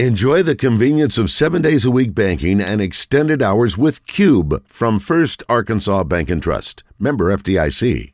[0.00, 4.98] Enjoy the convenience of seven days a week banking and extended hours with Cube from
[4.98, 6.82] First Arkansas Bank and Trust.
[6.98, 8.12] Member FDIC.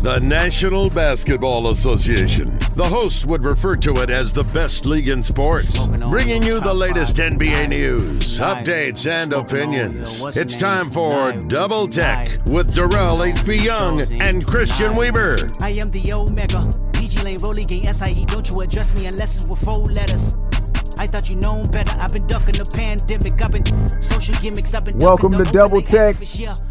[0.00, 2.58] The National Basketball Association.
[2.76, 6.72] The hosts would refer to it as the best league in sports, bringing you the
[6.72, 10.24] latest NBA news, updates, and opinions.
[10.34, 13.56] It's time for Double Tech with Derrell H.B.
[13.56, 15.36] Young and Christian Weaver.
[15.60, 16.70] I am the Omega.
[17.28, 18.24] PG Rolly Gang SIE.
[18.26, 20.34] Don't you address me unless it's with four letters.
[20.98, 21.94] I thought you known better.
[22.00, 23.40] I've been ducking the pandemic.
[23.40, 24.74] I've been social gimmicks.
[24.74, 26.16] I've been Welcome ducking to the Double open Tech.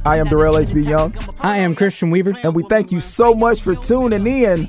[0.05, 0.81] I am Derrell H.B.
[0.81, 1.13] Young.
[1.41, 2.33] I am Christian Weaver.
[2.43, 4.67] And we thank you so much for tuning in.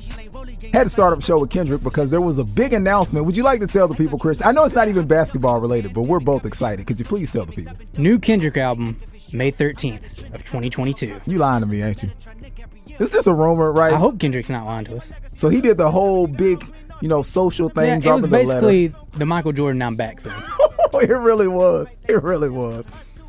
[0.71, 3.25] Had to start up the show with Kendrick because there was a big announcement.
[3.25, 4.47] Would you like to tell the people, Christian?
[4.47, 6.85] I know it's not even basketball related, but we're both excited.
[6.85, 7.75] Could you please tell the people?
[7.97, 8.97] New Kendrick album,
[9.33, 11.21] May 13th of 2022.
[11.25, 12.11] You lying to me, ain't you?
[12.99, 13.93] Is this a rumor, right?
[13.93, 15.13] I hope Kendrick's not lying to us.
[15.35, 16.63] So he did the whole big,
[17.01, 18.01] you know, social thing.
[18.01, 20.33] Yeah, it was basically the Michael Jordan I'm back thing.
[21.01, 21.95] it really was.
[22.07, 22.87] It really was.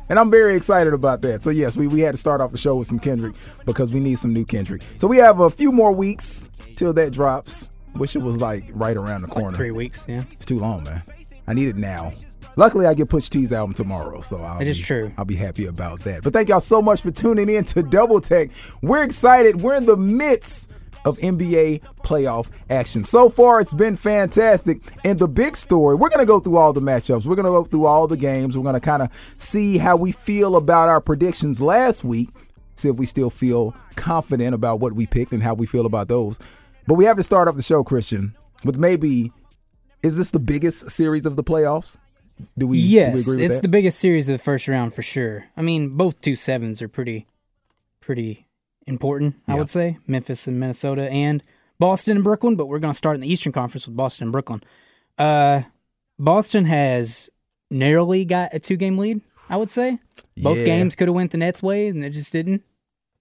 [0.09, 1.41] And I'm very excited about that.
[1.41, 3.33] So yes, we, we had to start off the show with some Kendrick
[3.65, 4.81] because we need some new Kendrick.
[4.97, 7.69] So we have a few more weeks till that drops.
[7.95, 9.55] Wish it was like right around the corner.
[9.55, 10.23] Three weeks, yeah.
[10.31, 11.01] It's too long, man.
[11.47, 12.11] I need it now.
[12.57, 15.11] Luckily, I get Pusha T's album tomorrow, so I'll It is be- true.
[15.17, 16.23] I'll be happy about that.
[16.23, 18.49] But thank y'all so much for tuning in to Double Tech.
[18.81, 19.61] We're excited.
[19.61, 20.69] We're in the midst
[21.05, 23.03] of NBA playoff action.
[23.03, 24.81] So far, it's been fantastic.
[25.03, 27.25] And the big story, we're going to go through all the matchups.
[27.25, 28.57] We're going to go through all the games.
[28.57, 32.29] We're going to kind of see how we feel about our predictions last week.
[32.75, 36.07] See if we still feel confident about what we picked and how we feel about
[36.07, 36.39] those.
[36.85, 39.31] But we have to start off the show, Christian, with maybe
[40.03, 41.97] is this the biggest series of the playoffs?
[42.57, 43.61] Do we, do we Yes, agree with it's that?
[43.63, 45.45] the biggest series of the first round for sure.
[45.57, 47.27] I mean, both two sevens are pretty,
[47.99, 48.47] pretty
[48.87, 49.35] important.
[49.47, 49.59] I Yeah.
[49.59, 51.43] would say Memphis and Minnesota and
[51.79, 52.55] Boston and Brooklyn.
[52.55, 54.61] But we're going to start in the Eastern Conference with Boston and Brooklyn.
[55.17, 55.63] Uh,
[56.19, 57.29] Boston has
[57.69, 59.21] narrowly got a two game lead.
[59.49, 59.99] I would say
[60.37, 60.65] both Yeah.
[60.65, 62.63] games could have went the Nets' way, and it just didn't.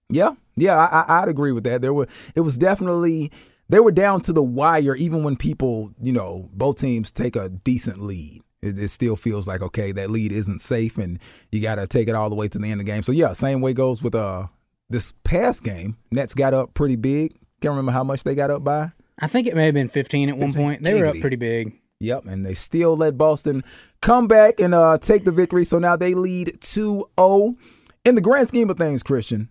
[0.09, 1.83] Yeah, yeah, I, I'd agree with that.
[1.83, 3.31] There were, it was definitely
[3.69, 4.94] they were down to the wire.
[4.97, 9.48] Even when people, you know, both teams take a decent lead, it, it still feels
[9.48, 11.19] like okay, that lead isn't safe, and
[11.50, 13.03] you got to take it all the way to the end of the game.
[13.03, 14.47] So yeah, same way goes with uh
[14.88, 15.97] this past game.
[16.10, 17.32] Nets got up pretty big.
[17.60, 18.93] Can't remember how much they got up by.
[19.20, 20.82] I think it may have been 15 at one point.
[20.82, 21.78] They were up pretty big.
[22.00, 23.62] Yep, and they still let Boston
[24.00, 25.65] come back and uh, take the victory.
[25.65, 27.56] So now they lead 2-0.
[28.06, 29.50] In the grand scheme of things, Christian,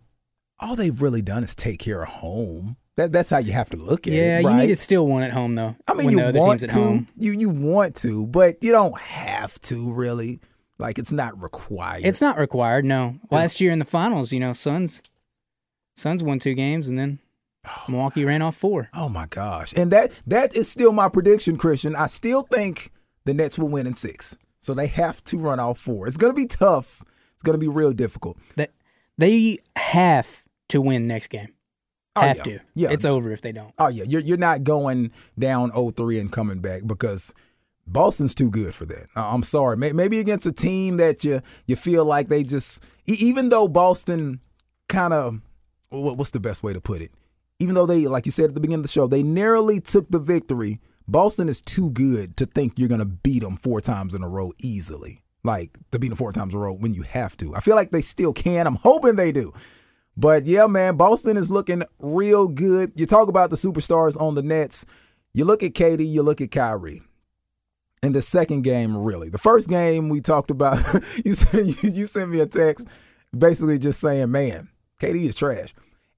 [0.59, 2.77] all they've really done is take care of home.
[2.99, 4.17] That, that's how you have to look at it.
[4.17, 4.57] Yeah, it, you right?
[4.57, 5.73] need to still one at home though.
[5.87, 6.79] I mean, when you the other want team's to.
[6.79, 7.07] at home.
[7.17, 10.41] You you want to, but you don't have to really.
[10.77, 12.05] Like it's not required.
[12.05, 12.83] It's not required.
[12.83, 13.17] No.
[13.31, 15.01] Last year in the finals, you know, Suns,
[15.95, 17.19] Suns won two games, and then
[17.65, 18.89] oh Milwaukee ran off four.
[18.93, 19.73] Oh my gosh.
[19.77, 21.95] And that that is still my prediction, Christian.
[21.95, 22.91] I still think
[23.23, 24.37] the Nets will win in six.
[24.59, 26.05] So they have to run off four.
[26.05, 27.01] It's gonna be tough.
[27.33, 28.37] It's gonna be real difficult.
[28.57, 28.71] That
[29.17, 31.53] they have to win next game.
[32.19, 32.43] Oh, have yeah.
[32.43, 32.59] to.
[32.73, 32.91] Yeah.
[32.91, 33.73] It's over if they don't.
[33.77, 37.33] Oh yeah, you're you're not going down 0-3 and coming back because
[37.87, 39.07] Boston's too good for that.
[39.15, 39.77] Uh, I'm sorry.
[39.77, 44.39] Maybe against a team that you you feel like they just even though Boston
[44.87, 45.41] kind of
[45.89, 47.11] what's the best way to put it?
[47.59, 50.09] Even though they like you said at the beginning of the show, they narrowly took
[50.09, 50.79] the victory.
[51.07, 54.29] Boston is too good to think you're going to beat them four times in a
[54.29, 55.23] row easily.
[55.43, 57.55] Like to beat them four times in a row when you have to.
[57.55, 58.67] I feel like they still can.
[58.67, 59.51] I'm hoping they do.
[60.19, 62.91] But yeah, man, Boston is looking real good.
[62.99, 64.85] You talk about the superstars on the Nets.
[65.33, 67.01] You look at KD, you look at Kyrie.
[68.03, 69.29] In the second game, really.
[69.29, 70.77] The first game we talked about,
[71.25, 72.89] you sent, you sent me a text
[73.37, 74.67] basically just saying, man,
[74.99, 75.73] KD is trash.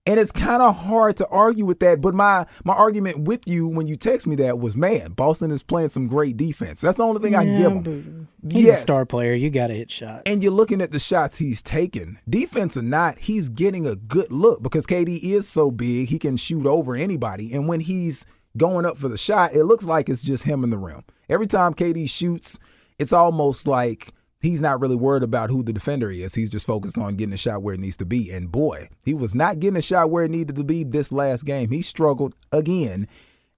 [0.07, 2.01] And it's kind of hard to argue with that.
[2.01, 5.62] But my my argument with you when you text me that was, man, Boston is
[5.62, 6.81] playing some great defense.
[6.81, 8.28] That's the only thing I can give him.
[8.50, 8.79] He's Yes.
[8.79, 9.34] a star player.
[9.34, 10.23] You got to hit shots.
[10.25, 14.31] And you're looking at the shots he's taken, defense or not, he's getting a good
[14.31, 17.53] look because KD is so big, he can shoot over anybody.
[17.53, 18.25] And when he's
[18.57, 21.03] going up for the shot, it looks like it's just him in the rim.
[21.29, 22.57] Every time KD shoots,
[22.97, 24.09] it's almost like
[24.42, 26.36] he's not really worried about who the defender is.
[26.36, 28.32] He's just focused on getting a shot where it needs to be.
[28.32, 31.46] And boy, he was not getting a shot where it needed to be this last
[31.46, 31.70] game.
[31.70, 33.08] He struggled again.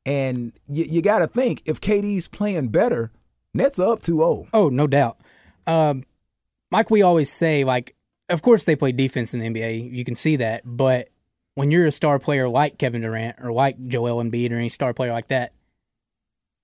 [0.05, 3.11] And you, you got to think if KD's playing better,
[3.53, 4.47] Nets are up 2 0.
[4.53, 5.17] Oh, no doubt.
[5.65, 6.03] Um,
[6.71, 7.95] like we always say, like,
[8.29, 9.91] of course they play defense in the NBA.
[9.91, 10.63] You can see that.
[10.65, 11.09] But
[11.55, 14.93] when you're a star player like Kevin Durant or like Joel Embiid or any star
[14.93, 15.53] player like that,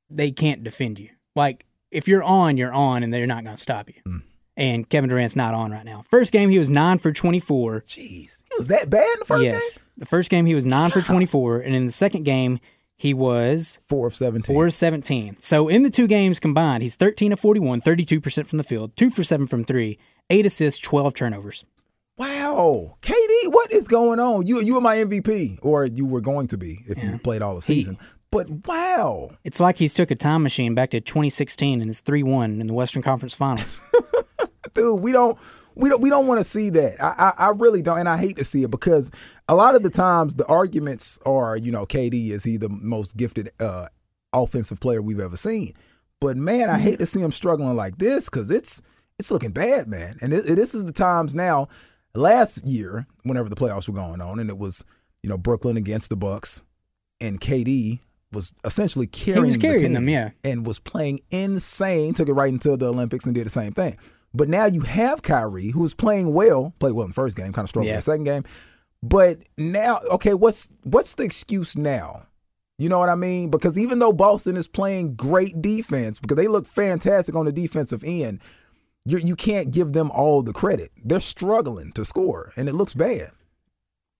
[0.09, 1.09] they can't defend you.
[1.35, 4.01] Like, if you're on, you're on, and they're not going to stop you.
[4.05, 4.21] Mm.
[4.57, 6.03] And Kevin Durant's not on right now.
[6.09, 7.81] First game, he was nine for 24.
[7.81, 7.95] Jeez.
[8.49, 9.77] He was that bad in the first yes.
[9.77, 9.85] game?
[9.97, 11.61] The first game, he was nine for 24.
[11.61, 12.59] And in the second game,
[12.97, 14.53] he was Four of 17.
[14.53, 15.37] 4 of 17.
[15.39, 19.09] So in the two games combined, he's 13 of 41, 32% from the field, 2
[19.09, 19.97] for 7 from 3,
[20.29, 21.63] 8 assists, 12 turnovers.
[22.17, 22.97] Wow.
[23.01, 24.45] KD, what is going on?
[24.45, 27.55] You you were my MVP, or you were going to be if you played all
[27.55, 27.97] the He- season.
[28.31, 29.29] But wow.
[29.43, 32.73] It's like he's took a time machine back to 2016 and it's 3-1 in the
[32.73, 33.81] Western Conference Finals.
[34.73, 35.37] dude, we don't
[35.75, 37.01] we don't we don't want to see that.
[37.01, 39.11] I, I I really don't, and I hate to see it because
[39.47, 43.15] a lot of the times the arguments are, you know, KD is he the most
[43.15, 43.87] gifted uh,
[44.33, 45.73] offensive player we've ever seen.
[46.19, 48.81] But man, I hate to see him struggling like this because it's
[49.17, 50.17] it's looking bad, man.
[50.21, 51.67] And it, this is the times now.
[52.15, 54.83] Last year, whenever the playoffs were going on, and it was
[55.23, 56.63] you know Brooklyn against the Bucks,
[57.21, 57.99] and KD
[58.31, 60.31] was essentially carrying, was the carrying team them, yeah.
[60.43, 62.13] and was playing insane.
[62.13, 63.97] Took it right into the Olympics and did the same thing.
[64.33, 67.51] But now you have Kyrie, who was playing well, played well in the first game,
[67.51, 68.43] kind of struggled in the second game.
[69.01, 72.27] But now, okay, what's what's the excuse now?
[72.77, 73.49] You know what I mean?
[73.49, 78.03] Because even though Boston is playing great defense, because they look fantastic on the defensive
[78.05, 78.41] end,
[79.05, 80.91] you you can't give them all the credit.
[81.03, 83.31] They're struggling to score, and it looks bad.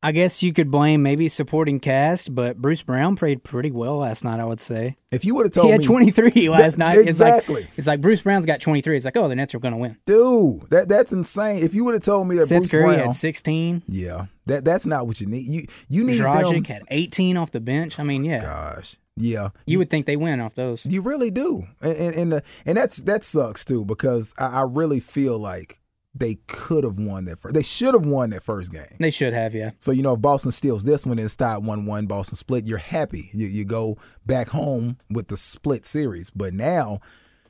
[0.01, 4.24] I guess you could blame maybe supporting cast, but Bruce Brown played pretty well last
[4.24, 4.96] night, I would say.
[5.12, 6.98] If you would have told He had me, 23 last night.
[7.00, 7.62] It's exactly.
[7.63, 8.96] like, it's like Bruce Brown's got 23.
[8.96, 9.98] It's like, oh, the Nets are going to win.
[10.06, 11.63] dude, that that's insane.
[11.63, 13.84] If you would have told me that Seth Bruce Curry Brown, had 16.
[13.88, 15.46] yeah, that that's not what you need.
[15.48, 16.63] You you need Dragic them.
[16.63, 18.00] had 18 off the bench.
[18.00, 20.86] I mean, yeah, Gosh, yeah, you would think they win off those.
[20.86, 24.62] You really do, and and and, the, and that's that sucks too because I, I
[24.62, 25.78] really feel like
[26.13, 27.53] they could have won that first.
[27.53, 28.97] They should have won that first game.
[29.00, 29.71] They should have, yeah.
[29.79, 32.65] So you know, if Boston steals this one and it's tied one one, Boston split,
[32.65, 33.29] you're happy.
[33.33, 36.29] You you go back home with the split series.
[36.29, 37.00] But now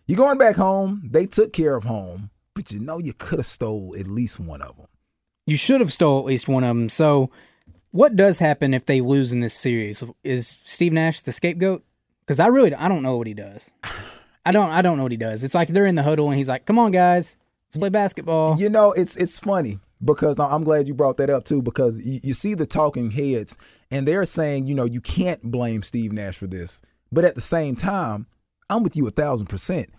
[0.08, 1.04] you're going back home.
[1.10, 4.62] They took care of home, but you know you could have stole at least one
[4.62, 4.88] of them.
[5.46, 6.90] You should have stole at least one of them.
[6.90, 7.32] So,
[7.92, 10.04] what does happen if they lose in this series?
[10.24, 11.84] Is Steve Nash the scapegoat?
[12.22, 13.72] Because I really, I don't know what he does.
[14.46, 15.44] I don't, I don't know what he does.
[15.44, 17.38] It's like they're in the huddle and he's like, "Come on, guys,
[17.70, 21.30] let's play basketball." You know, it's it's funny because I- I'm glad you brought that
[21.30, 23.58] up too because you, you see the talking heads
[23.92, 26.82] and they're saying, you know, you can't blame Steve Nash for this,
[27.12, 28.28] but at the same time,
[28.70, 29.90] I'm with you a thousand percent.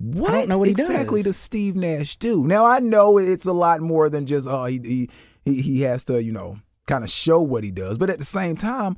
[0.00, 1.26] What, know what exactly does.
[1.26, 2.46] does Steve Nash do?
[2.46, 5.10] Now I know it's a lot more than just oh he he
[5.44, 8.24] he, he has to you know kind of show what he does, but at the
[8.24, 8.96] same time,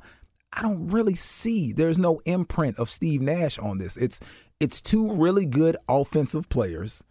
[0.53, 3.97] I don't really see there's no imprint of Steve Nash on this.
[3.97, 4.19] It's
[4.59, 7.03] it's two really good offensive players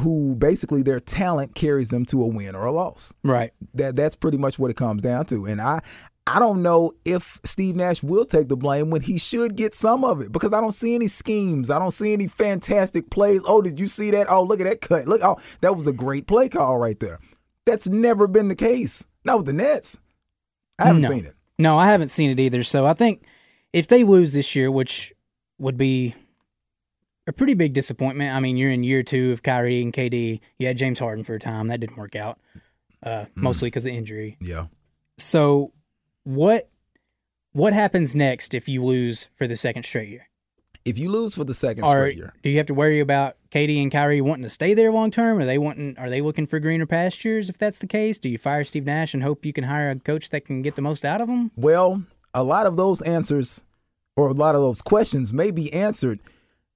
[0.00, 3.12] who basically their talent carries them to a win or a loss.
[3.24, 3.52] Right.
[3.74, 5.44] That that's pretty much what it comes down to.
[5.46, 5.80] And I
[6.26, 10.04] I don't know if Steve Nash will take the blame when he should get some
[10.04, 11.70] of it because I don't see any schemes.
[11.70, 13.42] I don't see any fantastic plays.
[13.48, 14.30] Oh, did you see that?
[14.30, 15.08] Oh, look at that cut.
[15.08, 17.18] Look, oh, that was a great play call right there.
[17.66, 19.06] That's never been the case.
[19.24, 19.98] Not with the Nets.
[20.78, 21.08] I haven't No.
[21.08, 21.34] seen it.
[21.58, 22.62] No, I haven't seen it either.
[22.62, 23.22] So I think
[23.72, 25.12] if they lose this year, which
[25.58, 26.14] would be
[27.26, 28.34] a pretty big disappointment.
[28.34, 30.40] I mean, you're in year two of Kyrie and KD.
[30.58, 31.68] You had James Harden for a time.
[31.68, 32.38] That didn't work out,
[33.02, 34.36] uh, mostly because of injury.
[34.40, 34.66] Yeah.
[35.18, 35.72] So
[36.24, 36.68] what
[37.52, 40.28] what happens next if you lose for the second straight year?
[40.84, 43.36] If you lose for the second Or straight year, do you have to worry about
[43.50, 45.38] KD and Kyrie wanting to stay there long term?
[45.38, 45.96] Are they wanting?
[45.98, 47.50] Are they looking for greener pastures?
[47.50, 49.96] If that's the case, do you fire Steve Nash and hope you can hire a
[49.96, 51.50] coach that can get the most out of them?
[51.54, 53.62] Well, a lot of those answers
[54.16, 56.20] or a lot of those questions may be answered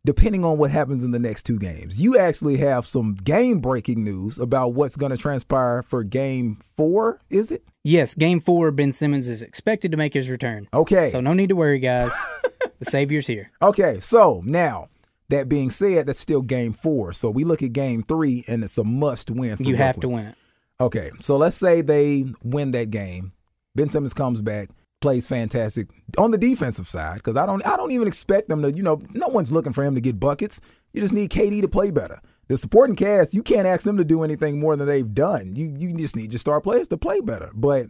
[0.05, 2.01] depending on what happens in the next two games.
[2.01, 7.21] You actually have some game breaking news about what's going to transpire for game four,
[7.31, 7.65] is it?
[7.87, 10.69] Yes, Game Four, Ben Simmons is expected to make his return.
[10.73, 11.07] Okay.
[11.09, 12.19] So no need to worry, guys.
[12.79, 13.51] the Savior's here.
[13.61, 14.89] Okay, so now
[15.29, 17.13] that being said, that's still game four.
[17.13, 19.59] So we look at game three, and it's a must win.
[19.59, 20.35] For You have to win it.
[20.81, 23.33] Okay, so let's say they win that game.
[23.75, 24.71] Ben Simmons comes back,
[25.05, 28.73] plays fantastic on the defensive side because I don't, I don't even expect them to.
[28.73, 30.63] You know, no one's looking for him to get buckets.
[30.95, 32.21] You just need KD to play better.
[32.49, 35.55] The supporting cast, you can't ask them to do anything more than they've done.
[35.57, 37.51] You, you just need your star players to play better.
[37.55, 37.89] But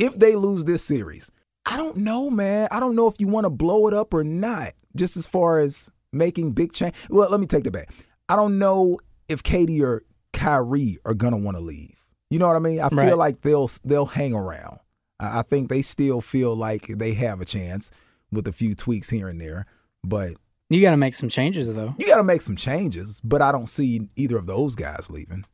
[0.00, 1.30] if they lose this series,
[1.64, 2.66] I don't know, man.
[2.72, 4.72] I don't know if you want to blow it up or not.
[4.96, 6.94] Just as far as making big change.
[7.08, 7.90] Well, let me take that back.
[8.28, 12.04] I don't know if KD or Kyrie are gonna want to leave.
[12.30, 12.80] You know what I mean?
[12.80, 13.08] I Right.
[13.08, 14.78] feel like they'll they'll hang around.
[15.38, 17.90] I think they still feel like they have a chance
[18.30, 19.66] with a few tweaks here and there.
[20.02, 20.32] But
[20.70, 21.94] You got to make some changes though.
[21.98, 23.20] you got to make some changes.
[23.22, 25.44] But I don't see either of those guys leaving.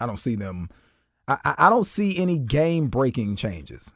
[0.00, 0.68] I don't see them.
[1.26, 3.94] I, I don't see any game breaking changes.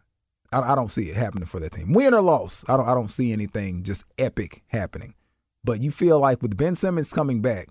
[0.52, 1.92] I, I don't see it happening for that team.
[1.94, 2.88] Win or loss, I don't.
[2.88, 5.14] I don't see anything just epic happening.
[5.64, 7.68] But you feel like with Ben Simmons coming back,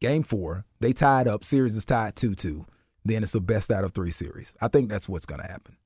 [0.00, 1.44] game four, they tied up.
[1.44, 2.64] Series is tied two two.
[3.04, 4.56] Then it's a best out of three series.
[4.60, 5.76] I think that's what's going to happen.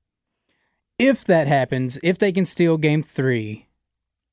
[1.00, 3.66] If that happens, if they can steal Game Three,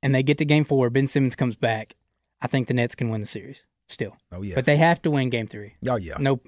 [0.03, 1.95] and they get to game four, Ben Simmons comes back,
[2.41, 4.17] I think the Nets can win the series still.
[4.31, 4.55] Oh yeah.
[4.55, 5.75] But they have to win game three.
[5.87, 6.15] Oh yeah.
[6.19, 6.39] No,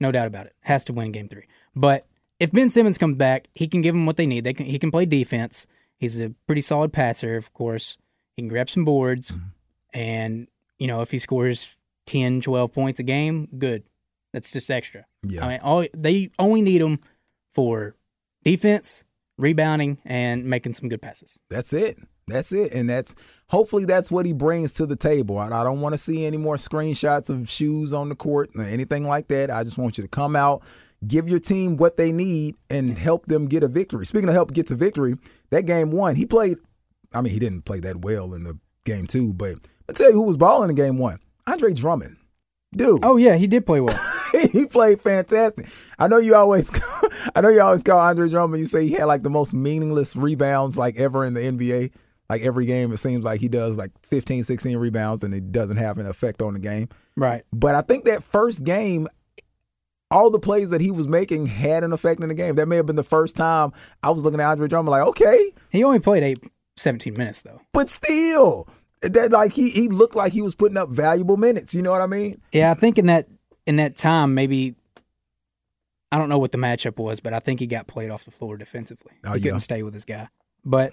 [0.00, 0.54] no doubt about it.
[0.62, 1.46] Has to win game three.
[1.74, 2.06] But
[2.38, 4.44] if Ben Simmons comes back, he can give them what they need.
[4.44, 5.66] They can, he can play defense.
[5.98, 7.96] He's a pretty solid passer, of course.
[8.34, 9.32] He can grab some boards.
[9.32, 9.46] Mm-hmm.
[9.94, 11.76] And, you know, if he scores
[12.06, 13.84] 10, 12 points a game, good.
[14.32, 15.04] That's just extra.
[15.22, 15.44] Yeah.
[15.44, 16.98] I mean, all they only need him
[17.52, 17.94] for
[18.42, 19.04] defense,
[19.38, 21.38] rebounding, and making some good passes.
[21.50, 21.98] That's it.
[22.28, 22.72] That's it.
[22.72, 23.14] And that's
[23.48, 25.38] hopefully that's what he brings to the table.
[25.38, 28.62] I, I don't want to see any more screenshots of shoes on the court or
[28.62, 29.50] anything like that.
[29.50, 30.62] I just want you to come out,
[31.06, 34.06] give your team what they need, and help them get a victory.
[34.06, 35.16] Speaking of help get to victory,
[35.50, 36.58] that game one, he played.
[37.12, 39.56] I mean, he didn't play that well in the game two, but
[39.88, 42.16] I tell you who was balling in game one: Andre Drummond.
[42.74, 43.98] Dude, Oh, yeah, he did play well.
[44.52, 45.68] he played fantastic.
[45.98, 46.70] I know you always,
[47.34, 48.60] I know you always call Andre Drummond.
[48.60, 51.92] You say he had like the most meaningless rebounds like ever in the NBA.
[52.30, 55.76] Like every game, it seems like he does like 15, 16 rebounds, and it doesn't
[55.76, 56.88] have an effect on the game.
[57.16, 57.42] right.
[57.52, 59.06] But I think that first game,
[60.10, 62.54] all the plays that he was making had an effect in the game.
[62.54, 65.52] That may have been the first time I was looking at Andre Drummond like, okay,
[65.70, 66.38] He only played eight,
[66.76, 67.60] 17 minutes, though.
[67.72, 68.66] but still,
[69.02, 71.74] that like he he looked like he was putting up valuable minutes.
[71.74, 72.40] You know what I mean?
[72.52, 73.26] Yeah, I think in that
[73.66, 74.74] in that time, maybe
[76.12, 78.30] I don't know what the matchup was, but I think he got played off the
[78.30, 79.12] floor defensively.
[79.24, 79.44] Oh, he yeah.
[79.46, 80.28] couldn't stay with his guy,
[80.64, 80.92] but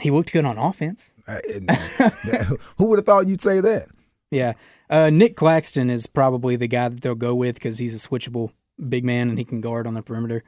[0.00, 1.14] he looked good on offense.
[1.26, 1.38] Uh,
[2.78, 3.88] who would have thought you'd say that?
[4.30, 4.52] Yeah,
[4.90, 8.50] uh, Nic Claxton is probably the guy that they'll go with because he's a switchable
[8.88, 10.42] big man and he can guard on the perimeter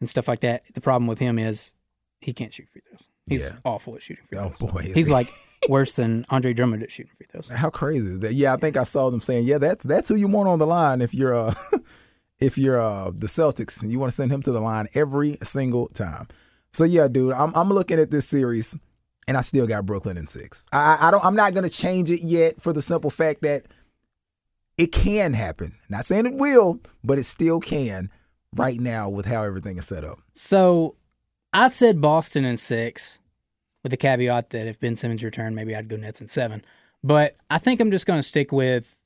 [0.00, 0.62] and stuff like that.
[0.72, 1.74] The problem with him is
[2.20, 3.08] he can't shoot free throws.
[3.26, 3.56] He's Yeah.
[3.64, 4.52] awful at shooting free throws.
[4.52, 4.70] Oh, throws.
[4.72, 5.12] boy, he's he.
[5.12, 5.28] like
[5.68, 7.48] worse than Andre Drummond at shooting free throws.
[7.50, 8.34] How crazy is that?
[8.34, 10.66] Yeah, I think I saw them saying, yeah, that's that's who you want on the
[10.66, 11.54] line if you're uh
[12.44, 15.38] if you're uh the Celtics and you want to send him to the line every
[15.42, 16.28] single time.
[16.72, 18.76] So yeah, dude, I'm I'm looking at this series
[19.26, 20.66] and I still got Brooklyn in six.
[20.72, 23.64] I I don't I'm not gonna change it yet for the simple fact that
[24.76, 25.72] it can happen.
[25.88, 28.10] Not saying it will, but it still can
[28.54, 30.18] right now with how everything is set up.
[30.32, 30.96] So
[31.52, 33.20] I said Boston in six,
[33.82, 36.62] with the caveat that if Ben Simmons returned, maybe I'd go Nets in seven.
[37.04, 38.98] But I think I'm just to stick with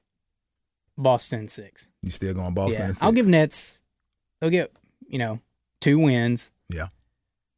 [0.98, 1.88] Boston in six.
[2.02, 3.82] You still going Boston yeah, 6 I'll give Nets.
[4.40, 4.72] They'll get
[5.06, 5.40] you know
[5.80, 6.88] two wins, Yeah.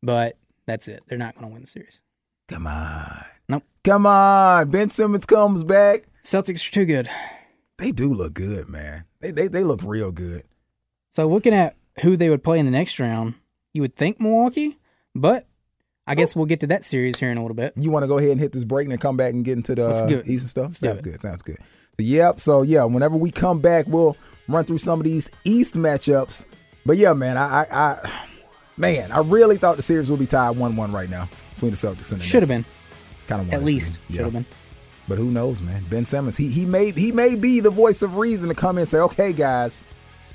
[0.03, 1.03] but that's it.
[1.09, 2.03] They're not going to win the series.
[2.49, 3.25] Come on.
[3.49, 3.65] Nope.
[3.83, 4.71] Come on.
[4.71, 6.05] Ben Simmons comes back.
[6.23, 7.09] Celtics are too good.
[7.79, 9.05] They do look good, man.
[9.21, 10.43] They they they look real good.
[11.09, 13.35] So looking at who they would play in the next round,
[13.73, 14.79] you would think Milwaukee,
[15.15, 15.47] but
[16.07, 17.73] I guess we'll get to that series here in a little bit.
[17.77, 19.57] You want to go ahead and hit this break and then come back and get
[19.57, 20.27] into the Let's do it.
[20.29, 20.65] East and stuff?
[20.65, 21.21] Let's sounds good.
[21.21, 21.59] Sounds good.
[22.03, 22.41] Yep.
[22.41, 24.17] So yeah, whenever we come back, we'll
[24.49, 26.45] run through some of these East matchups.
[26.85, 28.27] But yeah, man, I, I, I
[28.77, 32.13] man, I really thought the series would be tied one-one right now between the Celtics
[32.13, 32.65] and the Should have been
[33.27, 33.99] kind of at least.
[34.11, 34.47] Should have been.
[35.09, 35.85] But who knows, man?
[35.91, 38.83] Ben Simmons, he he may he may be the voice of reason to come in
[38.83, 39.85] and say, okay, guys,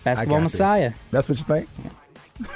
[0.03, 0.93] Basketball got this." Messiah.
[1.11, 1.69] That's what you think?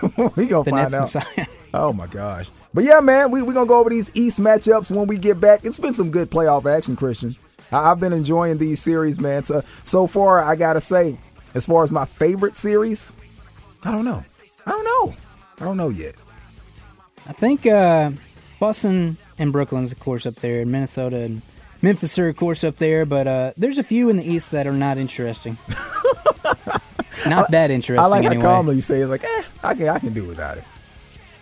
[0.36, 1.24] we gonna The find Nets out.
[1.26, 1.46] Messiah.
[1.74, 2.52] Oh my gosh.
[2.74, 5.62] But yeah, man, we we gonna go over these East matchups when we get back.
[5.64, 7.36] It's been some good playoff action, Christian.
[7.72, 9.44] I, I've been enjoying these series, man.
[9.44, 11.18] So so far, I gotta say,
[11.54, 13.12] as far as my favorite series,
[13.84, 14.24] I don't know.
[14.66, 15.16] I don't know.
[15.60, 16.16] I don't know yet.
[17.28, 18.12] I think uh,
[18.60, 21.42] Boston and Brooklyn's, of course, up there, and Minnesota and
[21.82, 23.06] Memphis are, of course, up there.
[23.06, 25.58] But uh, there's a few in the East that are not interesting.
[27.28, 28.36] not that interesting, I like anyway.
[28.36, 30.64] how calmly you say it's like, eh, I can I can do without it.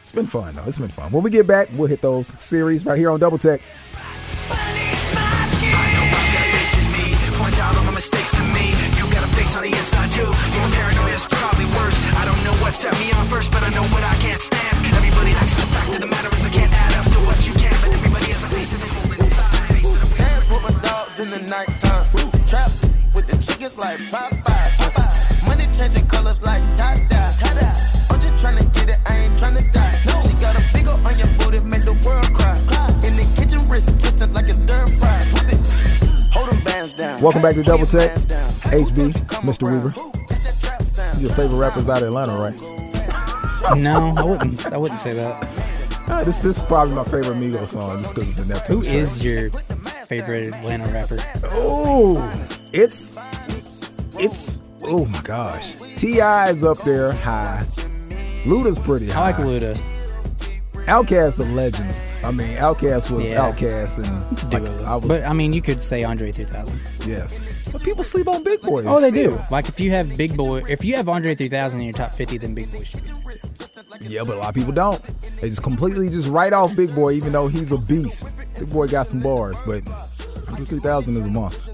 [0.01, 0.63] It's been fun though.
[0.65, 1.12] It's been fun.
[1.12, 3.62] When we get back, we'll hit those series right here on Double Tech.
[12.91, 14.96] Don't know what set me on first, but I know what I can't stand.
[14.96, 17.53] Everybody likes the fact of the matter is I can't add up to what you
[17.53, 20.17] can, but everybody has a face that they hold inside.
[20.17, 22.06] Dance with my dogs in the nighttime.
[22.48, 22.72] Trap
[23.13, 25.48] with the chickens like Popeye.
[25.48, 27.36] Money changing colors like tie-dye.
[28.10, 30.22] I'm just tryna get it, I ain't tryna die.
[30.24, 32.56] She got a big ol' on your booty, make the world cry.
[33.03, 35.17] In the kitchen, wrist twisted like it's stir fry.
[36.32, 37.22] Hold them bands down.
[37.22, 38.12] Welcome back to Double Pull Tech.
[38.72, 39.12] HB,
[39.44, 39.63] Mr.
[39.63, 39.84] around.
[39.84, 40.37] Weaver.
[41.19, 42.55] Your favorite rappers out of Atlanta, right?
[43.75, 44.71] No, I wouldn't.
[44.71, 45.43] I wouldn't say that.
[46.07, 48.77] Uh, this this is probably my favorite Migos song just because it's a Neptune.
[48.77, 48.95] Who track.
[48.95, 49.50] is your
[50.05, 51.17] favorite Atlanta rapper?
[51.51, 52.17] Oh,
[52.71, 53.17] it's
[54.17, 55.74] it's oh my gosh.
[55.97, 56.50] T.I.
[56.51, 57.65] is up there high.
[58.45, 59.77] Luda's pretty I like Luda.
[60.86, 62.09] OutKast of legends.
[62.24, 63.51] I mean, OutKast was Yeah.
[63.51, 64.88] OutKast, and like.
[64.88, 66.79] I was But I mean, you could say Andre 3000.
[67.05, 67.43] yes.
[67.71, 68.83] But people sleep on Big Boi.
[68.86, 69.39] Oh, they do.
[69.51, 72.38] Like if you have Big Boi, if you have Andre 3000 in your top 50,
[72.38, 73.12] then Big Boi should be.
[74.01, 75.01] Yeah, but a lot of people don't.
[75.39, 78.27] They just completely just write off Big Boi, even though he's a beast.
[78.57, 79.83] Big Boi got some bars, but
[80.50, 81.71] Andre 3000 is a monster.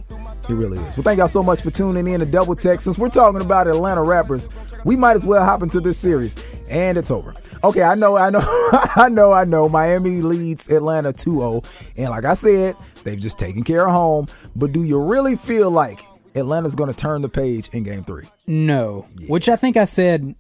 [0.48, 0.98] He really is.
[0.98, 2.82] Well, thank y'all so much for tuning in to Double Tech.
[2.82, 4.50] Since we're talking about Atlanta rappers,
[4.84, 6.36] we might as well hop into this series.
[6.70, 7.34] And it's over.
[7.64, 8.42] Okay, I know, I know,
[8.96, 9.70] I know, I know.
[9.70, 11.94] Miami leads Atlanta 2-0.
[11.98, 14.28] And like I said, they've just taken care of home.
[14.56, 16.02] But do you really feel like
[16.36, 18.28] Atlanta's going to turn the page in game three?
[18.46, 20.36] No, which I think I said.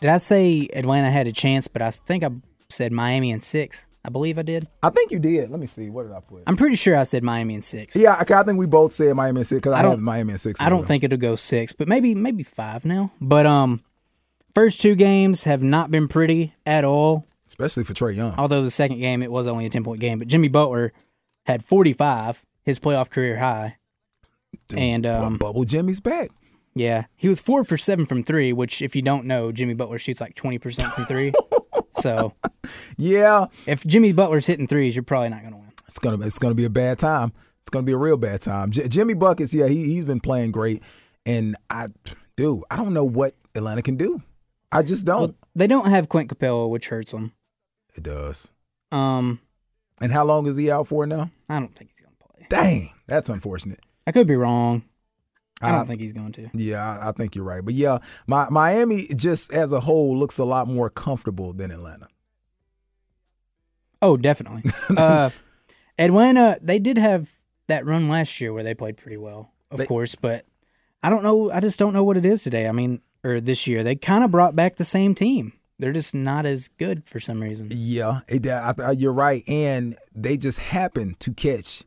[0.00, 1.68] Did I say Atlanta had a chance?
[1.68, 2.30] But I think I
[2.68, 3.88] said Miami in six.
[4.04, 4.66] I believe I did.
[4.82, 5.48] I think you did.
[5.50, 5.88] Let me see.
[5.88, 6.42] What did I put?
[6.48, 7.94] I'm pretty sure I said Miami in six.
[7.94, 10.00] yeah, I I think we both said Miami in six because I, I don't- have
[10.00, 10.60] Miami in six.
[10.60, 13.12] I don't think it'll go six, but maybe maybe five now.
[13.20, 13.80] But um,
[14.54, 17.26] first two games have not been pretty at all.
[17.46, 18.34] especially for Trae Young.
[18.38, 20.92] Although the second game it was only a ten point game, but Jimmy Butler
[21.46, 23.76] had 45, his playoff career high.
[24.68, 26.30] Dude, and, um, Bubble Jimmy's back.
[26.74, 29.98] Yeah, he was four for seven from three, which if you don't know, Jimmy Butler
[29.98, 31.32] shoots like twenty percent from three.
[31.90, 32.34] so
[32.96, 35.72] Yeah, if Jimmy Butler's hitting threes, you're probably not going to win.
[35.88, 37.32] it's gonna it's gonna be a bad time.
[37.62, 38.70] It's gonna be a real bad time.
[38.70, 40.82] J- Jimmy buckets, yeah, he he's been playing great,
[41.26, 41.88] and I,
[42.36, 44.22] do I don't know what Atlanta can do.
[44.72, 45.20] I just don't.
[45.20, 47.32] Well, they don't have Clint Capela, which hurts them.
[47.94, 48.50] it does.
[48.90, 49.40] Um,
[50.00, 51.30] And how long is he out for now?
[51.48, 52.46] I don't think he's going to play.
[52.48, 53.80] Dang, that's unfortunate.
[54.06, 54.84] I could be wrong.
[55.62, 56.48] I don't Uh, think he's going to.
[56.54, 57.64] Yeah, I, I think you're right.
[57.64, 62.08] But yeah, my, Miami just as a whole looks a lot more comfortable than Atlanta.
[64.00, 64.64] Oh, definitely.
[64.96, 65.30] uh,
[65.98, 67.30] Atlanta, they did have
[67.68, 70.44] that run last year where they played pretty well, of They- course, but
[71.02, 71.50] I don't know.
[71.50, 72.68] I just don't know what it is today.
[72.68, 75.52] I mean, or this year, they kind of brought back the same team.
[75.78, 77.68] They're just not as good for some reason.
[77.72, 79.42] Yeah, it, I, I, you're right.
[79.48, 81.82] And they just happened to catch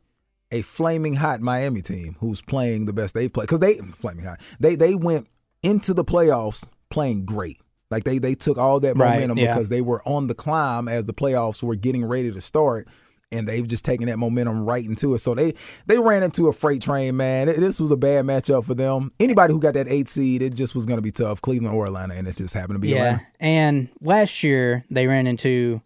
[0.52, 4.40] a flaming hot Miami team who's playing the best they play because they flaming hot.
[4.60, 5.28] They they went
[5.62, 7.60] into the playoffs playing great.
[7.90, 9.48] Like they they took all that Right, momentum yeah.
[9.48, 12.88] because they were on the climb as the playoffs were getting ready to start.
[13.32, 15.18] And they've just taken that momentum right into it.
[15.18, 15.54] So they
[15.86, 17.48] they ran into a freight train, man.
[17.48, 19.10] This was a bad matchup for them.
[19.18, 21.40] Anybody who got that eight seed, it just was going to be tough.
[21.40, 22.96] Cleveland or Atlanta, and it just happened to be Yeah.
[23.04, 23.26] Atlanta.
[23.40, 25.82] And last year, they ran into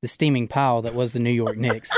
[0.00, 1.96] the steaming pile that was the New York Knicks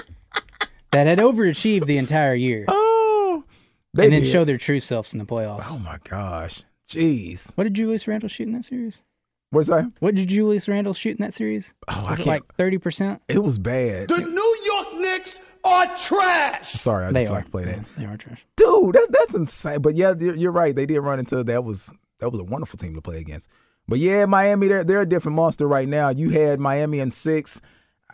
[0.95, 3.45] that had overachieved the entire year Oh,
[3.93, 4.29] they and then did.
[4.31, 5.65] showed their true selves in the playoffs.
[5.69, 6.63] Oh my gosh.
[6.89, 7.53] Jeez.
[7.57, 9.03] What did Julius Randle shoot in that series?
[9.51, 9.91] What's that?
[10.01, 11.75] What did Julius Randle shoot in that series?
[11.89, 13.21] Oh, I was it can't- like 30%?
[13.29, 14.09] It was bad.
[14.09, 16.75] The New York Knicks are trash.
[16.75, 17.35] I'm Sorry, I They just are.
[17.35, 17.85] like to play that.
[17.97, 18.45] They are trash.
[18.57, 19.81] Dude, that, that's insane.
[19.81, 20.75] But yeah, you're, you're right.
[20.75, 23.49] They did run into that was that was a wonderful team to play against.
[23.89, 26.09] But yeah, Miami, they're they're a different monster right now.
[26.11, 27.61] You had Miami in six.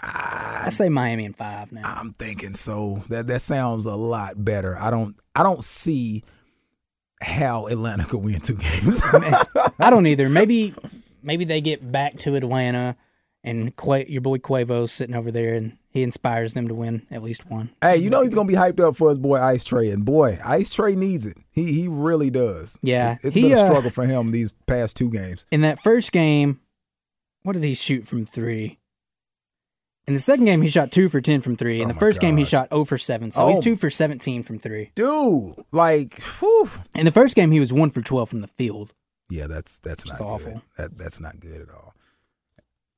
[0.03, 1.83] I say Miami in five now.
[1.85, 3.05] I'm thinking so.
[3.09, 4.77] That that sounds a lot better.
[4.79, 6.23] I don't I don't see
[7.23, 9.01] how Atlanta could win two games.
[9.79, 10.29] I don't either.
[10.29, 10.75] Maybe
[11.23, 12.97] maybe they get back to Atlanta
[13.43, 17.23] and Qua- your boy Quavo's sitting over there and he inspires them to win at
[17.23, 17.71] least one.
[17.83, 20.39] hey, you know he's gonna be hyped up for his boy Ice Trae, and boy,
[20.45, 21.37] Ice Trae needs it.
[21.51, 22.79] He he really does.
[22.83, 25.45] Yeah, It, has been a uh, struggle for him these past two games.
[25.51, 26.61] In that first game,
[27.43, 28.79] what did he shoot from three?
[30.11, 31.81] In the second game, he shot two for 10 from three.
[31.81, 33.31] In Oh the first game, he shot 0 for 7.
[33.31, 33.63] So he's Oh.
[33.63, 34.91] two for 17 from three.
[34.97, 36.69] Dude, like, whew.
[36.97, 38.93] In the first game, he was one for 12 from the field.
[39.29, 40.55] Yeah, that's that's not awful.
[40.55, 40.63] good.
[40.79, 41.95] That that's not good at all.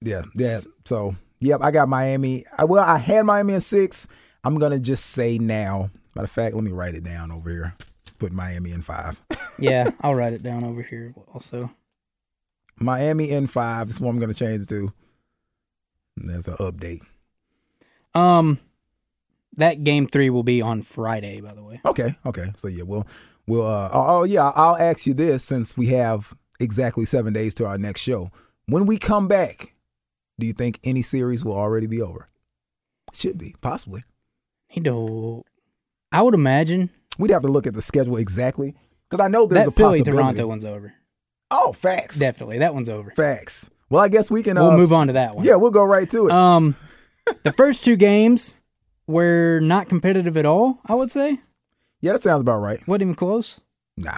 [0.01, 0.61] Yeah, yeah.
[0.87, 2.47] So, yep, I got Miami.
[2.57, 4.09] I, well, I had Miami in six.
[4.43, 5.91] I'm gonna just say now.
[6.15, 7.75] Matter of fact, let me write it down over here.
[8.19, 9.21] Put Miami in five.
[9.59, 11.71] Yeah, I'll write it down over here also.
[12.81, 13.89] Miami in five.
[13.89, 14.95] This is what I'm gonna change to.
[16.17, 17.01] There's an update.
[18.15, 18.59] Um,
[19.55, 21.81] that game three will be on Friday, by the way.
[21.85, 22.47] Okay, okay.
[22.57, 23.07] So yeah, we'll
[23.47, 23.67] we'll.
[23.67, 27.67] Uh, oh, oh yeah, I'll ask you this since we have exactly seven days to
[27.67, 28.31] our next show.
[28.67, 29.75] When we come back,
[30.39, 32.27] do you think any series will already be over?
[33.13, 34.05] Should be, possibly.
[34.69, 35.43] He do.
[36.13, 38.75] I would imagine We'd have to look at the schedule exactly
[39.09, 40.23] because I know there's that a Philly possibility.
[40.23, 40.95] Toronto one's over.
[41.51, 43.11] Oh, facts, Definitely, that one's over.
[43.11, 43.71] facts.
[43.93, 44.57] Well, I guess we can.
[44.57, 45.45] We'll uh, move on to that one.
[45.45, 46.33] Yeah, we'll go right to it.
[46.33, 46.77] Um,
[47.43, 48.59] the first two games
[49.07, 50.81] were not competitive at all.
[50.87, 51.41] I would say
[52.01, 52.81] yeah, that sounds about right.
[52.89, 53.61] wasn't even close.
[53.99, 54.17] Nah.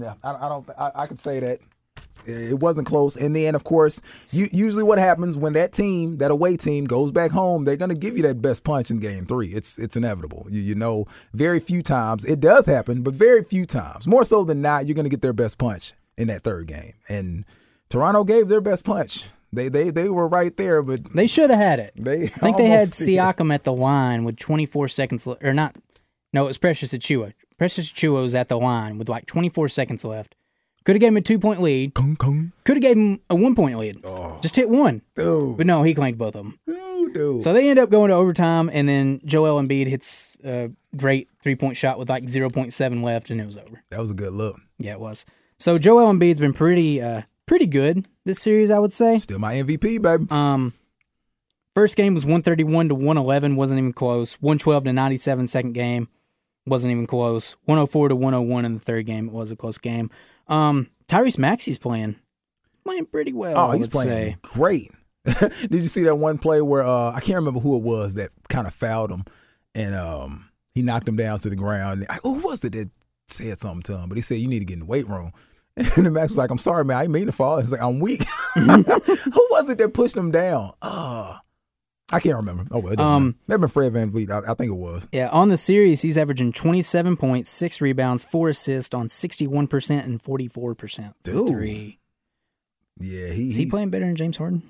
[0.00, 0.68] Yeah, I, I don't.
[0.76, 1.60] I, I could say that
[2.26, 3.14] it wasn't close.
[3.14, 7.12] And then, of course, you, usually what happens when that team, that away team, goes
[7.12, 9.50] back home, they're gonna give you that best punch in game three.
[9.50, 10.46] It's it's inevitable.
[10.50, 14.44] You you know, very few times it does happen, but very few times, more so
[14.44, 16.94] than not, you're gonna get their best punch in that third game.
[17.08, 17.44] And
[17.94, 19.26] Toronto gave their best punch.
[19.52, 21.92] They they they were right there, but They should have had it.
[21.94, 22.88] they I think they had.
[22.88, 25.76] Siakam at the line with 24 seconds left, or not.
[26.32, 27.34] No, it was Precious Achiuwa.
[27.56, 30.34] Precious Achiuwa was at the line with like 24 seconds left.
[30.84, 31.94] Could have gave him a two point lead.
[31.94, 32.50] Kung kung.
[32.64, 34.00] Could have gave him a one point lead.
[34.02, 34.40] Oh.
[34.42, 35.02] Just hit one.
[35.14, 35.56] Dude.
[35.56, 37.12] But no, he claimed both of them.
[37.14, 37.42] Dude.
[37.42, 41.54] So they end up going to overtime, and then Joel Embiid hits a great three
[41.54, 43.84] point shot with like 0.7 left, and it was over.
[43.90, 44.56] that was a good look.
[44.78, 45.24] Yeah, it was.
[45.60, 49.18] So Joel Embiid's been pretty, uh, pretty good this series, I would say.
[49.18, 50.26] Still my MVP, baby.
[50.30, 50.72] Um,
[51.74, 54.34] first game was 131 to 111, wasn't even close.
[54.34, 56.08] 112 to 97 second game,
[56.66, 57.56] wasn't even close.
[57.64, 60.10] 104 to 101 in the third game, it was a close game.
[60.48, 62.16] Um, Tyrese Maxey's playing,
[62.84, 63.58] playing pretty well.
[63.58, 64.36] oh, I he's would playing say.
[64.42, 64.90] great.
[65.24, 68.30] Did you see that one play where uh, I can't remember who it was that
[68.48, 69.24] kind of fouled him,
[69.74, 72.04] and um, he knocked him down to the ground.
[72.10, 72.90] I, who was it that
[73.26, 74.08] said something to him?
[74.10, 75.32] But he said you need to get in the weight room.
[75.96, 76.96] And the Max was like, "I'm sorry, man.
[76.96, 78.24] I didn't mean to fall." It's like I'm weak.
[78.54, 78.66] who
[79.50, 80.72] was it that pushed him down?
[80.80, 81.38] Uh,
[82.12, 82.66] I can't remember.
[82.70, 84.30] Oh well, Um, maybe Fred VanVleet.
[84.30, 85.08] I, I think it was.
[85.10, 90.20] Yeah, on the series, he's averaging 27 points, six rebounds, four assists on 61% and
[90.20, 91.98] 44% Dude, three.
[93.00, 94.62] Yeah, he, Is he playing better than James Harden?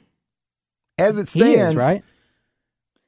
[0.97, 2.03] as it He stands, is, right?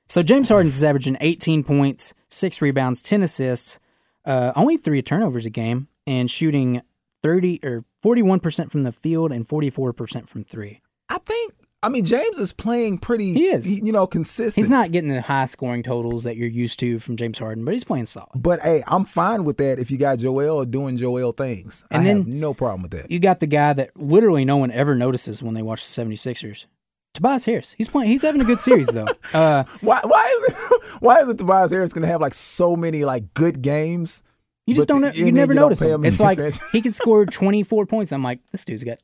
[0.09, 3.81] So James Harden's is averaging 18 points, six rebounds, 10 assists,
[4.27, 6.83] uh, only three turnovers a game, and shooting
[7.27, 10.81] 30 or 41% from the field and 44% from three.
[11.09, 11.55] I think.
[11.83, 13.33] I mean, James is playing pretty.
[13.33, 13.81] He is.
[13.81, 14.55] You know, consistent.
[14.55, 17.73] He's not getting the high scoring totals that you're used to from James Harden, but
[17.73, 18.31] he's playing solid.
[18.37, 21.85] But hey, I'm fine with that if you got Joel doing Joel things.
[21.91, 23.11] And I then- have no problem with that.
[23.11, 26.67] You got the guy that literally no one ever notices when they watch the 76ers.
[27.13, 27.73] Tobias Harris.
[27.77, 29.09] He's playing he's having a good series though.
[29.35, 30.01] Uh Why?
[30.05, 30.83] Why is it?
[31.01, 34.23] Why is it Tobias Harris going to have like so many like good games?
[34.67, 35.03] You just But don't.
[35.03, 36.05] the- know You never notice him.
[36.05, 36.39] It's like
[36.73, 38.13] he can score 24 points.
[38.13, 38.99] I'm like, this dude's got.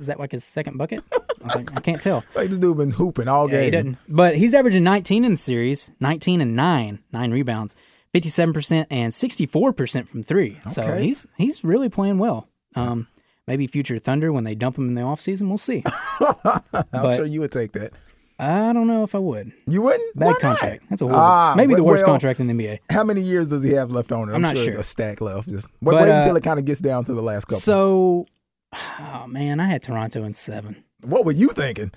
[0.00, 1.00] Is that like his second bucket?
[1.12, 2.24] I was like, I can't tell.
[2.34, 3.64] Like this dude been hooping all Yeah, game.
[3.64, 3.98] he doesn't.
[4.08, 7.76] But he's averaging 19 in the series, 19 and nine, nine rebounds,
[8.14, 10.58] 57% and 64% from three.
[10.68, 11.04] So Okay.
[11.04, 12.48] he's he's really playing well.
[12.74, 13.06] Um,
[13.46, 15.82] maybe future Thunder when they dump him in the offseason, we'll see.
[16.20, 17.92] I'm but- sure you would take that.
[18.38, 19.50] I don't know if I would.
[19.66, 20.16] You wouldn't?
[20.16, 20.84] Bad contract.
[20.88, 21.20] That's a horrible.
[21.24, 22.78] Ah, maybe the worst well, contract in the NBA.
[22.90, 24.32] How many years does he have left on it?
[24.34, 24.78] I'm not sure.
[24.78, 25.48] A stack left.
[25.48, 27.58] Just wait, But, wait uh, until it kind of gets down to the last couple.
[27.58, 28.26] So,
[28.72, 30.84] oh man, I had Toronto in seven.
[31.02, 31.90] what were you thinking?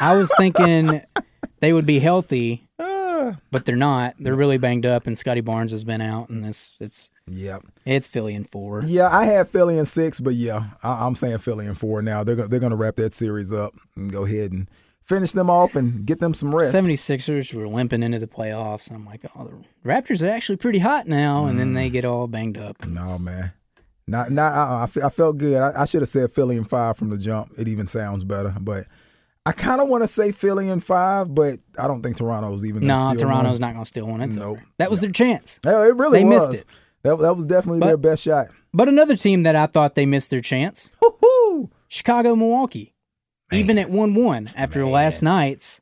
[0.00, 1.02] I was thinking
[1.60, 4.14] they would be healthy, Uh, but they're not.
[4.18, 8.08] They're really banged up, and Scottie Barnes has been out, and it's it's yeah, it's
[8.08, 8.82] Philly in four.
[8.84, 9.08] yeah.
[9.08, 12.24] I had Philly in six, but yeah, I, I'm saying Philly in four now.
[12.24, 14.68] They're go- they're going to wrap that series up and go ahead and
[15.06, 16.74] finish them off and get them some rest.
[16.74, 20.80] 76ers were limping into the playoffs, and I'm like, oh, the Raptors are actually pretty
[20.80, 21.92] hot now, and then they mm.
[21.92, 22.82] get all banged up.
[22.82, 23.52] and No man,
[24.06, 24.52] not not.
[24.52, 25.56] I, I felt good.
[25.56, 27.52] I, I should have said Philly in five from the jump.
[27.58, 28.84] It even sounds better, but
[29.46, 32.82] I kind of want to say Philly in five, but I don't think Toronto's even.
[32.82, 33.60] Gonna No, steal Toronto's one.
[33.60, 34.20] not going to steal one.
[34.20, 34.58] It's Nope.
[34.58, 34.62] over.
[34.78, 35.60] That was their chance.
[35.62, 36.48] Hell, it really They was.
[36.50, 36.66] missed it.
[37.04, 38.48] That, that was definitely But- their best shot.
[38.74, 40.92] But another team that I thought they missed their chance.
[41.88, 42.92] Chicago, Milwaukee.
[43.52, 45.80] Even at 1 1 after last night's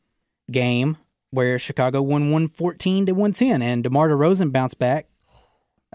[0.50, 0.96] game
[1.30, 3.62] where Chicago won 114 to 110.
[3.62, 5.06] And DeMar DeRozan bounced back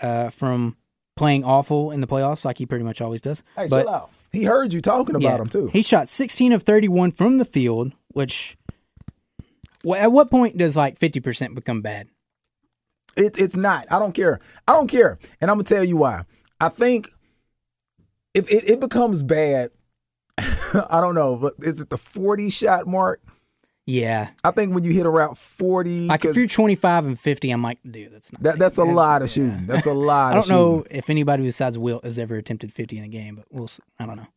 [0.01, 0.75] uh, from
[1.15, 3.43] playing awful in the playoffs like he pretty much always does.
[3.55, 4.09] Hey, but chill out.
[4.31, 5.67] He heard you talking about yeah, him too.
[5.67, 8.57] He shot 16 of 31 from the field, which.
[9.85, 12.07] wh- At what point does like 50% become bad?
[13.17, 13.91] It, it's not.
[13.91, 14.39] I don't care.
[14.67, 15.17] I don't care.
[15.41, 16.23] And I'm gonna tell you why.
[16.61, 17.07] I think
[18.33, 19.71] if it, it becomes bad,
[20.89, 21.35] I don't know.
[21.35, 23.21] But is it the 40 shot mark?
[23.85, 24.29] Yeah.
[24.43, 27.79] I think when you hit around 40, Like if you're 25 and 50, I'm like,
[27.89, 28.43] dude, that's not.
[28.43, 29.65] that, that's a lot of shooting.
[29.65, 30.31] That's a lot.
[30.33, 33.45] I don't know if anybody besides Wilt has ever attempted 50 in a game, but
[33.49, 33.67] we'll.
[33.67, 33.81] See.
[33.99, 34.27] I don't know.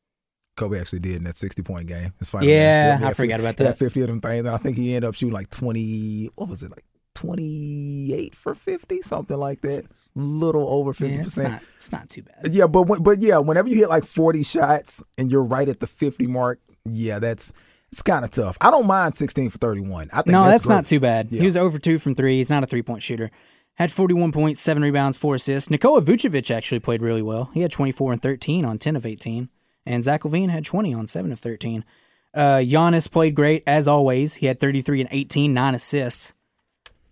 [0.57, 2.13] Kobe actually did in that 60 point game.
[2.21, 2.45] It's fine.
[2.45, 3.77] Yeah, I forgot about that.
[3.79, 4.47] 50 of them things.
[4.47, 6.85] And I think he ended up shooting like 20, what was it, like
[7.23, 9.87] 28 for 50, something like that.
[10.15, 11.09] Little over 50%.
[11.09, 11.63] Yeah, it's not.
[11.75, 12.49] It's not too bad.
[12.51, 15.81] Yeah, but when, but yeah, whenever you hit like 40 shots and you're right at
[15.81, 17.53] the 50 mark, yeah, that's
[17.91, 18.57] it's kind of tough.
[18.61, 20.09] I don't mind 16 for 31.
[20.13, 21.31] I think No, that's, that's, not too bad.
[21.31, 21.41] Yeah.
[21.41, 22.39] He was over two from three.
[22.39, 23.31] He's not a three point shooter.
[23.75, 25.71] Had 41 points, seven rebounds, four assists.
[25.71, 27.51] Nikola Vucevic actually played really well.
[27.55, 29.49] He had 24 and 13 on 10 of 18.
[29.87, 31.85] And Zach LaVine had 20 on 7 of 13.
[32.35, 34.35] Uh, Giannis played great, as always.
[34.35, 36.33] He had 33 and 18, nine assists.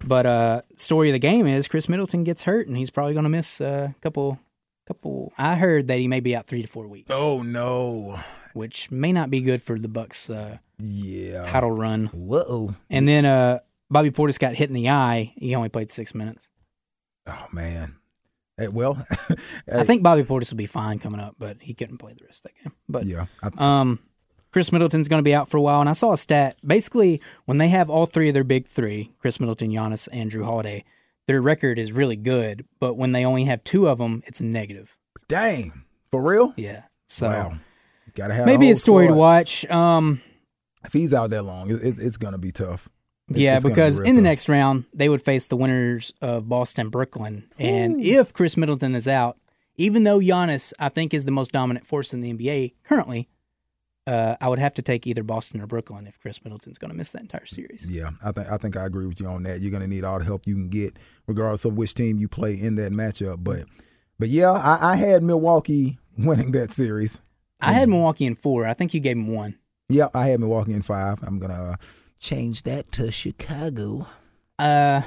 [0.05, 3.25] But uh, story of the game is Khris Middleton gets hurt, and he's probably going
[3.25, 4.39] to miss a couple.
[4.87, 5.33] Couple.
[5.39, 8.19] I heard that he may be out three to four weeks, Oh no.
[8.55, 11.43] which may not be good for the Bucks' uh, Yeah.
[11.43, 12.07] title run.
[12.07, 12.75] Whoa.
[12.89, 15.33] And then uh, Bobby Portis got hit in the eye.
[15.37, 16.51] He only played six minutes.
[17.27, 17.99] Oh man.
[18.57, 18.97] Hey, well,
[19.73, 22.45] I think Bobby Portis will be fine coming up, but he couldn't play the rest
[22.45, 22.73] of that game.
[22.89, 23.27] But yeah.
[23.45, 24.01] I, um,
[24.53, 25.81] Khris Middleton's going to be out for a while.
[25.81, 26.57] And I saw a stat.
[26.67, 30.45] Basically, when they have all three of their big three, Khris Middleton, Giannis, and Jrue
[30.45, 30.85] Holiday,
[31.27, 32.65] their record is really good.
[32.81, 34.97] But when they only have two of them, it's negative.
[35.29, 35.85] dang.
[36.11, 36.53] For real?
[36.57, 36.83] Yeah.
[37.07, 37.53] So wow.
[38.17, 39.65] Gotta have maybe a story to watch.
[39.71, 40.21] Um,
[40.85, 42.89] If he's out that long, it's, it's gonna be tough.
[43.29, 46.13] It- yeah, it's be because real in the next round they would face the winners
[46.21, 49.39] of Boston, Brooklyn, and if Khris Middleton is out,
[49.77, 53.29] even though Giannis I think is the most dominant force in the NBA currently,
[54.07, 56.97] uh, I would have to take either Boston or Brooklyn if Khris Middleton's going to
[56.97, 57.87] miss that entire series.
[57.91, 59.61] Yeah, I think I think I agree with you on that.
[59.61, 62.55] You're gonna need all the help you can get, regardless of which team you play
[62.55, 63.45] in that matchup.
[63.45, 63.65] But
[64.19, 67.21] but yeah, I, I had Milwaukee winning that series.
[67.61, 68.67] I had Milwaukee in four.
[68.67, 69.59] I think you gave him one.
[69.89, 71.19] Yeah, I had Milwaukee in five.
[71.23, 71.77] I'm gonna uh,
[72.19, 74.07] change that to Chicago.
[74.59, 75.03] Uh,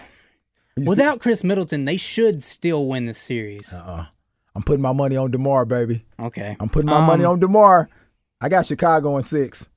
[0.88, 3.73] without Khris Middleton, they should still win the series.
[3.73, 4.06] Uh,
[4.56, 6.06] I'm putting my money on Demar, baby.
[6.19, 7.89] Okay, I'm putting my money Um, on Demar.
[8.43, 9.69] I got Chicago in six.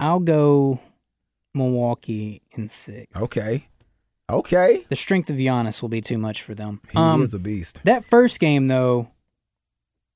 [0.00, 0.80] I'll go
[1.54, 3.16] Milwaukee in six.
[3.16, 3.68] Okay,
[4.28, 4.84] okay.
[4.88, 6.80] The strength of Giannis will be too much for them.
[6.90, 7.80] He um, is a beast.
[7.84, 9.12] that first game though,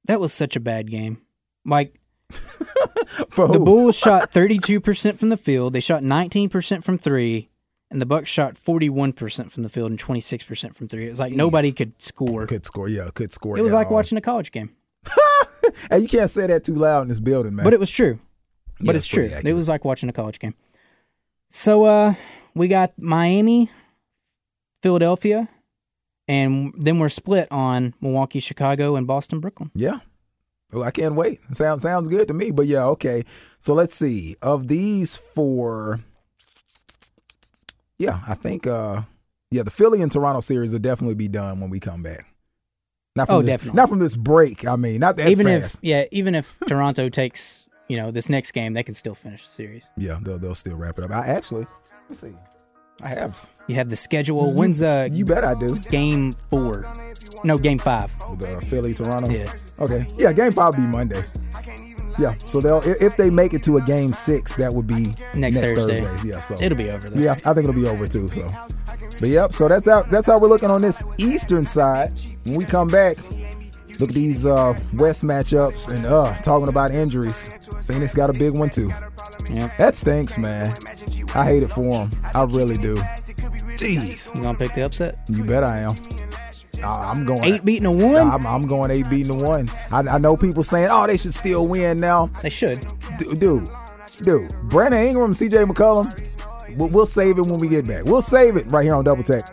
[0.07, 1.23] that was such a bad game.
[1.65, 3.61] Like the?
[3.65, 7.49] Bulls shot 32% from the field, they shot 19% from 3,
[7.93, 11.07] and the Bucks shot 41% from the field and 26% from 3.
[11.07, 12.49] It was like nobody could score.
[12.49, 12.89] could score.
[12.89, 13.57] Yeah, could score.
[13.57, 13.95] It was like all.
[13.95, 14.75] watching a college game.
[15.91, 17.65] Hey, you can't say that too loud in this building, man.
[17.65, 18.19] But it was true.
[18.81, 19.29] Yeah, But it's true.
[19.29, 20.55] pretty It was like watching a college game.
[21.49, 22.15] So uh
[22.55, 23.71] we got Miami,
[24.83, 25.49] Philadelphia,
[26.27, 29.71] and then we're split on Milwaukee, Chicago, and Boston, Brooklyn.
[29.75, 30.01] Yeah.
[30.73, 31.41] Oh, I can't wait.
[31.55, 32.51] Sounds sounds good to me.
[32.51, 33.25] But yeah, okay.
[33.59, 34.37] So let's see.
[34.43, 36.01] Of these four,
[37.99, 39.03] yeah, I think uh
[39.51, 42.27] yeah, the Philly and Toronto series will definitely be done when we come back.
[43.19, 43.77] Not from Oh, this, definitely.
[43.77, 44.67] Not from this break.
[44.67, 45.77] I mean, not that even fast.
[45.77, 49.47] if yeah, even if Toronto takes, you know, this next game, they can still finish
[49.47, 49.91] the series.
[49.97, 51.11] yeah, they'll they'll still wrap it up.
[51.11, 51.67] I actually,
[52.09, 52.33] let's see.
[53.03, 53.49] I have.
[53.69, 54.53] You have the schedule.
[54.55, 55.69] When's uh You bet I do.
[55.91, 56.91] game four?
[57.45, 58.13] No, game five.
[58.31, 59.31] With uh, Philly, Toronto.
[59.31, 59.53] Yeah.
[59.79, 60.05] Okay.
[60.17, 61.23] Yeah, game five will be Monday.
[62.19, 62.35] Yeah.
[62.47, 66.03] So they'll if they make it to a game six, that would be Next Thursday.
[66.25, 66.39] Yeah.
[66.41, 67.21] So It'll be over though.
[67.21, 68.27] Yeah, I think it'll be over too.
[68.27, 68.49] So,
[69.19, 69.53] but yep.
[69.53, 72.13] So that's how that's how we're looking on this Eastern side.
[72.45, 73.17] When we come back,
[74.01, 77.51] look at these uh, West matchups and uh, talking about injuries.
[77.83, 78.93] Phoenix got a big one too.
[79.51, 79.77] Yep.
[79.79, 80.73] That stinks, man.
[81.35, 82.11] I hate it for them.
[82.35, 82.97] I really do.
[83.77, 85.21] Jeez, You gonna pick the upset?
[85.29, 85.95] you bet I am.
[86.85, 88.17] I'm going Eight beating a one?
[88.17, 89.69] I'm, I'm going eight beating the one.
[89.91, 92.81] I, I know people saying, "Oh, they should still win now." They should.
[93.19, 93.69] D- dude,
[94.19, 95.57] dude, Brandon Ingram, C.J.
[95.65, 96.07] McCollum.
[96.79, 98.05] We'll, we'll save it when we get back.
[98.05, 99.45] We'll save it right here on Double Tech.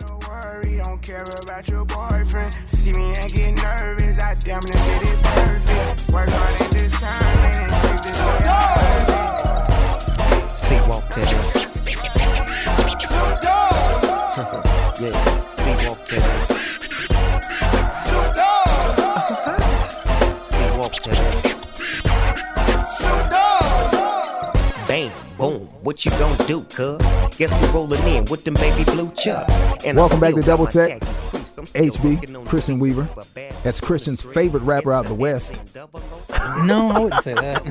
[1.02, 2.56] care about your boyfriend.
[2.68, 6.12] See me and get nervous, I damn near did it perfect.
[6.14, 8.46] Work hard and determined, and take this way
[10.54, 11.36] See walk to the
[15.02, 15.35] Yeah,
[25.86, 26.98] what you gonna do, cuz?
[27.38, 29.54] Guess we're rolling in with them baby blue chucks.
[29.86, 30.90] And Welcome back to Double my Tech.
[31.02, 31.58] khakis creased.
[31.60, 33.08] I'm still HB, working Christian Weaver.
[33.64, 35.62] That's Christian's favorite rapper out the West.
[36.64, 37.64] No, I wouldn't say that.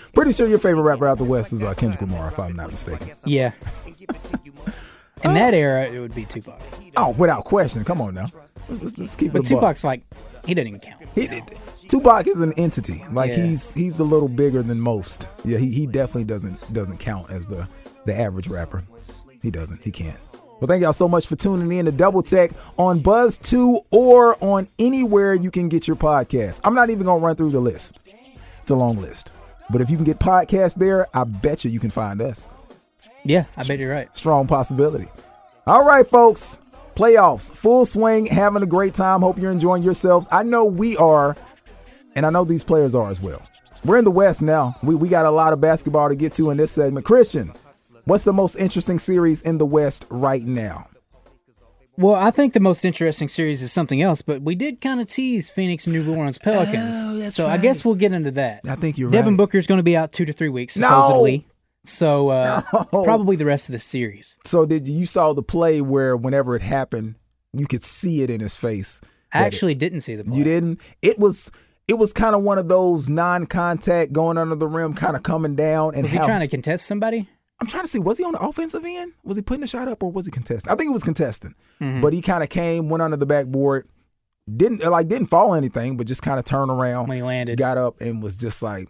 [0.14, 2.70] Pretty sure your favorite rapper out the West is uh, Kendrick Lamar, if I'm not
[2.70, 3.10] mistaken.
[3.26, 3.50] yeah.
[5.24, 6.58] In that era, it would be Tupac.
[6.96, 7.84] Oh, without question.
[7.84, 8.26] Come on now.
[8.68, 9.60] Let's, let's, let's keep it But a buck.
[9.60, 10.02] Tupac's like,
[10.46, 11.02] he doesn't even count.
[11.14, 11.28] He,
[11.88, 13.02] Tupac is an entity.
[13.12, 13.44] Like Yeah.
[13.46, 15.26] he's he's a little bigger than most.
[15.44, 17.68] Yeah, he, he definitely doesn't doesn't count as the
[18.06, 18.84] the average rapper.
[19.42, 19.82] He doesn't.
[19.82, 20.18] He can't.
[20.60, 24.36] Well, thank y'all so much for tuning in to Double Tech on Buzz 2 or
[24.44, 26.60] on anywhere you can get your podcast.
[26.64, 27.98] I'm not even gonna run through the list.
[28.60, 29.32] It's a long list.
[29.70, 32.46] But if you can get podcasts there, I bet you you can find us.
[33.24, 34.14] Yeah, I bet you're right.
[34.16, 35.06] Strong possibility.
[35.66, 36.58] All right, folks.
[36.94, 39.22] Playoffs, full swing, having a great time.
[39.22, 40.28] Hope you're enjoying yourselves.
[40.30, 41.36] I know we are,
[42.16, 43.42] and I know these players are as well.
[43.84, 44.76] We're in the West now.
[44.82, 47.04] We, we got a lot of basketball to get to in this segment.
[47.04, 47.52] Christian,
[48.04, 50.88] what's the most interesting series in the West right now?
[51.98, 55.08] Well, I think the most interesting series is something else, but we did kind of
[55.08, 56.96] tease Phoenix and New Orleans Pelicans.
[57.06, 58.60] Oh, so I guess we'll get into that.
[58.66, 59.36] I think you're Devin right.
[59.38, 60.88] Booker's going to be out two to three weeks, No!
[60.88, 61.46] supposedly.
[61.84, 63.04] So uh, No.
[63.04, 64.38] probably the rest of the series.
[64.46, 67.16] So did you saw the play where whenever it happened,
[67.52, 69.00] you could see it in his face?
[69.34, 70.38] I that it- actually didn't see the play.
[70.38, 70.80] You didn't.
[71.02, 71.52] It was
[71.88, 75.54] it was kind of one of those non-contact going under the rim, kind of coming
[75.56, 75.94] down.
[75.94, 77.28] And Was he how- trying to contest somebody?
[77.60, 79.12] I'm trying to see, was he on the offensive end?
[79.22, 80.72] Was he putting a shot up or was he contesting?
[80.72, 81.54] I think it was contesting.
[81.80, 82.00] Mm-hmm.
[82.00, 83.86] But he kind of came, went under the backboard,
[84.52, 87.58] didn't like didn't fall anything, but just kind of turned around When he landed.
[87.58, 88.88] got up and was just like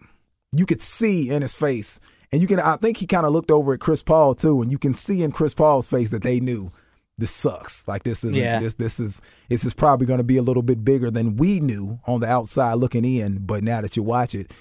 [0.57, 1.99] you could see in his face.
[2.31, 4.71] And you can I think he kind of looked over at Chris Paul too, and
[4.71, 6.71] you can see in Chris Paul's face that they knew
[7.17, 7.87] this sucks.
[7.87, 8.59] Like this is Yeah.
[8.59, 11.59] this this is this is probably going to be a little bit bigger than we
[11.59, 13.45] knew on the outside looking in.
[13.45, 14.51] But now that you watch it,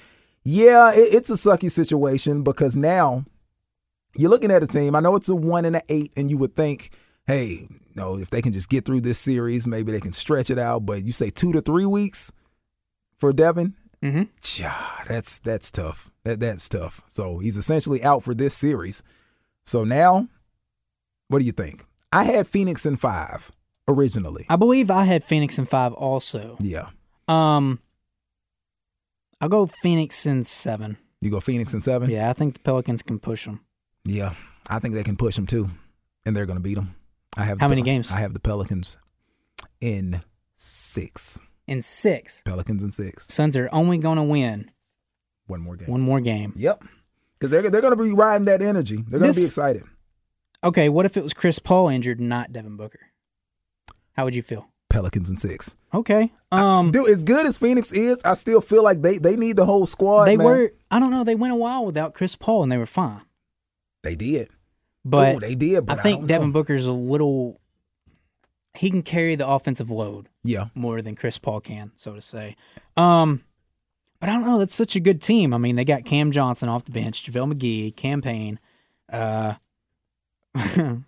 [0.45, 3.25] yeah, it, it's a sucky situation because now
[4.17, 4.95] you're looking at a team.
[4.95, 6.91] I know it's a one and an eight, and you would think,
[7.27, 10.51] hey, you know, if they can just get through this series, maybe they can stretch
[10.51, 10.85] it out.
[10.85, 12.31] But you say two to three weeks
[13.17, 13.75] for Devin.
[14.03, 14.25] Mm-hmm.
[14.61, 16.11] Yeah, that's that's tough.
[16.25, 17.01] That that's tough.
[17.09, 19.03] So he's essentially out for this series.
[19.65, 20.29] So now,
[21.29, 21.85] what do you think?
[22.12, 23.51] I had Phoenix in five
[23.88, 24.44] originally.
[24.48, 26.57] I believe I had Phoenix in five also.
[26.61, 26.88] Yeah,
[27.29, 27.81] Um,
[29.40, 30.98] I'll go Phoenix in seven.
[31.20, 32.11] you go Phoenix in seven.
[32.11, 33.61] Yeah, I think the Pelicans can push them.
[34.05, 34.35] Yeah,
[34.68, 35.68] I think they can push them too,
[36.27, 36.94] and they're going to beat them.
[37.37, 38.12] I have How many Pel- games?
[38.12, 38.98] I have the Pelicans
[39.81, 40.22] in
[40.55, 41.40] six.
[41.66, 43.27] In six, Pelicans in six.
[43.33, 44.70] Suns are only going to win
[45.46, 45.88] One more game.
[45.88, 46.53] one more game.
[46.57, 46.83] Yep,
[47.38, 48.96] because they're they're going to be riding that energy.
[48.96, 49.85] They're going to be excited.
[50.64, 53.11] Okay, what if it was Chris Paul injured, and not Devin Booker?
[54.12, 54.68] How would you feel?
[54.90, 55.75] Pelicans and six.
[55.94, 56.31] Okay.
[56.53, 59.64] Um, Dude, as good as Phoenix is, I still feel like they they need the
[59.64, 60.27] whole squad.
[60.27, 60.46] they man.
[60.46, 60.72] were.
[60.90, 61.25] I don't know.
[61.25, 63.22] They went a while without Chris Paul, and they were fine.
[64.03, 64.48] They did.
[65.05, 65.87] But Ooh, they did.
[65.87, 66.53] But I think Devin know.
[66.53, 67.59] Booker's a little.
[68.77, 70.66] He can carry the offensive load Yeah.
[70.75, 72.57] more than Chris Paul can, so to say.
[72.96, 73.42] Um,
[74.20, 74.59] but I don't know.
[74.59, 75.53] That's such a good team.
[75.53, 78.59] I mean, they got Cam Johnson off the bench, JaVale McGee, Cam Payne.
[79.12, 79.55] Uh,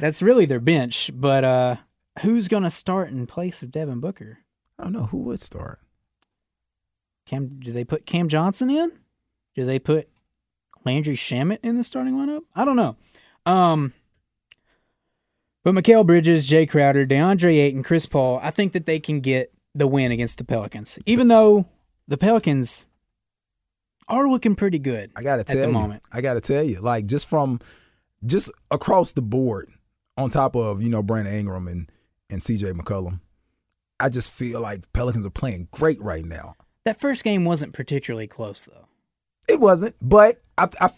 [0.00, 1.10] that's really their bench.
[1.14, 1.76] But uh,
[2.22, 4.38] who's going to start in place of Devin Booker?
[4.78, 5.80] I don't know who would start.
[7.26, 7.58] Cam?
[7.60, 8.92] Do they put Cam Johnson in?
[9.54, 10.08] Do they put
[10.84, 12.42] Landry Shamet in the starting lineup?
[12.54, 12.96] I don't know.
[13.46, 13.92] Um,
[15.62, 19.52] but Mikal Bridges, Jae Crowder, DeAndre Ayton, Chris Paul, I think that they can get
[19.74, 21.66] the win against the Pelicans, even though
[22.08, 22.86] the Pelicans
[24.08, 25.72] are looking pretty good I gotta at tell the you.
[25.72, 26.02] moment.
[26.12, 27.60] I gotta tell you, like just from
[28.24, 29.68] just across the board,
[30.16, 31.90] on top of you know Brandon Ingram and
[32.30, 32.72] and C.J.
[32.72, 33.20] McCollum,
[34.00, 36.54] I just feel like Pelicans are playing great right now.
[36.84, 38.86] That first game wasn't particularly close, though.
[39.48, 40.90] It wasn't, but I, I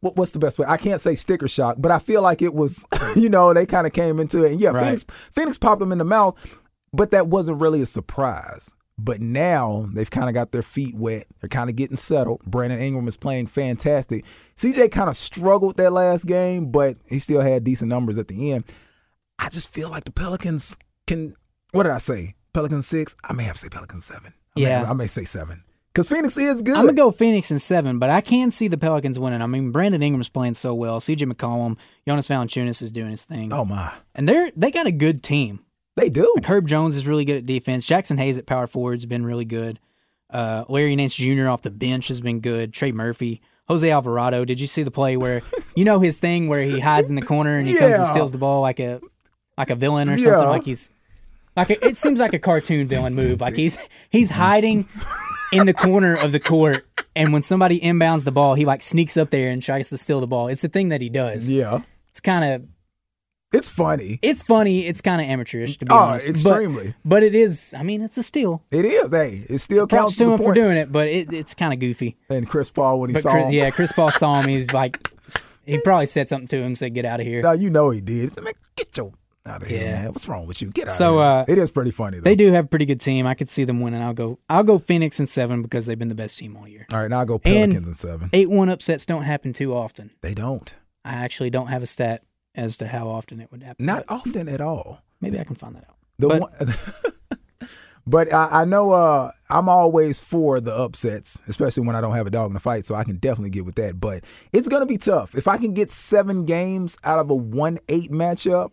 [0.00, 0.66] what, what's the best way?
[0.68, 2.86] I can't say sticker shock, but I feel like it was.
[3.14, 4.84] You know, they kind of came into it, and yeah, Right.
[4.84, 6.58] Phoenix Phoenix popped them in the mouth,
[6.94, 8.74] but that wasn't really a surprise.
[8.98, 11.26] But now they've kind of got their feet wet.
[11.40, 12.42] They're kind of getting settled.
[12.46, 14.24] Brandon Ingram is playing fantastic.
[14.56, 18.52] CJ kind of struggled that last game, but he still had decent numbers at the
[18.52, 18.64] end.
[19.38, 20.76] I just feel like the Pelicans
[21.06, 21.34] can.
[21.72, 22.34] What did I say?
[22.52, 23.16] Pelicans six.
[23.24, 24.34] I may have to say Pelicans seven.
[24.56, 24.86] I may- Yeah.
[24.88, 26.76] I may say seven because Phoenix is good.
[26.76, 29.40] I'm gonna go Phoenix in seven, but I can see the Pelicans winning.
[29.42, 31.00] I mean, Brandon Ingram's playing so well.
[31.00, 31.76] CJ McCollum,
[32.06, 35.60] Jonas Valanciunas is doing his thing, Oh my, and they're they got a good team.
[35.96, 36.32] They do.
[36.36, 37.86] Like Herb Jones is really good at defense.
[37.86, 39.78] Jaxson Hayes at power forward has been really good.
[40.30, 41.48] Uh, Larry Nance Jr.
[41.48, 42.72] off the bench has been good.
[42.72, 44.44] Trey Murphy, Jose Alvarado.
[44.46, 45.42] Did you see the play where
[45.76, 48.32] you know his thing where he hides in the corner and he comes and steals
[48.32, 49.00] the ball like a
[49.58, 50.42] like a villain or something?
[50.42, 50.48] Yeah.
[50.48, 50.90] Like he's
[51.54, 53.42] like a, it seems like a cartoon villain move.
[53.42, 53.78] Like he's
[54.10, 54.88] he's hiding
[55.52, 59.18] in the corner of the court, and when somebody inbounds the ball, he like sneaks
[59.18, 60.48] up there and tries to steal the ball.
[60.48, 61.50] It's the thing that he does.
[61.50, 62.66] Yeah, It's kind of
[63.52, 64.18] it's funny.
[64.22, 64.86] it's funny.
[64.86, 66.26] It's kind of amateurish to be Oh, honest.
[66.26, 66.94] But- extremely.
[67.04, 67.74] But, it is.
[67.78, 68.62] I mean, it's a steal.
[68.70, 69.12] It is.
[69.12, 71.78] Hey, it still Props counts to him for doing it, but it, it's kind of
[71.78, 72.16] goofy.
[72.28, 74.48] And Chris Paul when he But saw Chris, him, yeah, Chris Paul saw him.
[74.48, 74.98] He's like,
[75.66, 78.00] he probably said something to him, said, "Get out of here." now you know he
[78.00, 78.20] did.
[78.22, 79.12] He said, man, get your
[79.44, 80.06] out of here, man.
[80.06, 80.70] What's wrong with you?
[80.70, 80.90] Get out.
[80.90, 81.54] So, of here.
[81.56, 82.22] uh, it is pretty funny though.
[82.24, 83.26] They do have a pretty good team.
[83.26, 84.00] I could see them winning.
[84.02, 84.38] I'll go.
[84.48, 86.86] I'll go Phoenix in seven because they've been the best team all year.
[86.92, 88.30] All right, now I go And- Pelicans in seven.
[88.32, 90.10] Eight one upsets don't happen too often.
[90.20, 90.74] They don't.
[91.04, 92.22] I actually don't have a stat
[92.54, 93.86] as to how often it would happen.
[93.86, 95.00] Not but often at all.
[95.20, 95.96] maybe I can find that out.
[96.18, 96.50] The But- one,
[98.06, 102.26] but I, I know uh, I'm always for the upsets, especially when I don't have
[102.26, 102.84] a dog in the fight.
[102.86, 103.98] So I can definitely get with that.
[104.00, 105.34] But it's gonna be tough.
[105.34, 108.72] If I can get seven games out of a one eight matchup,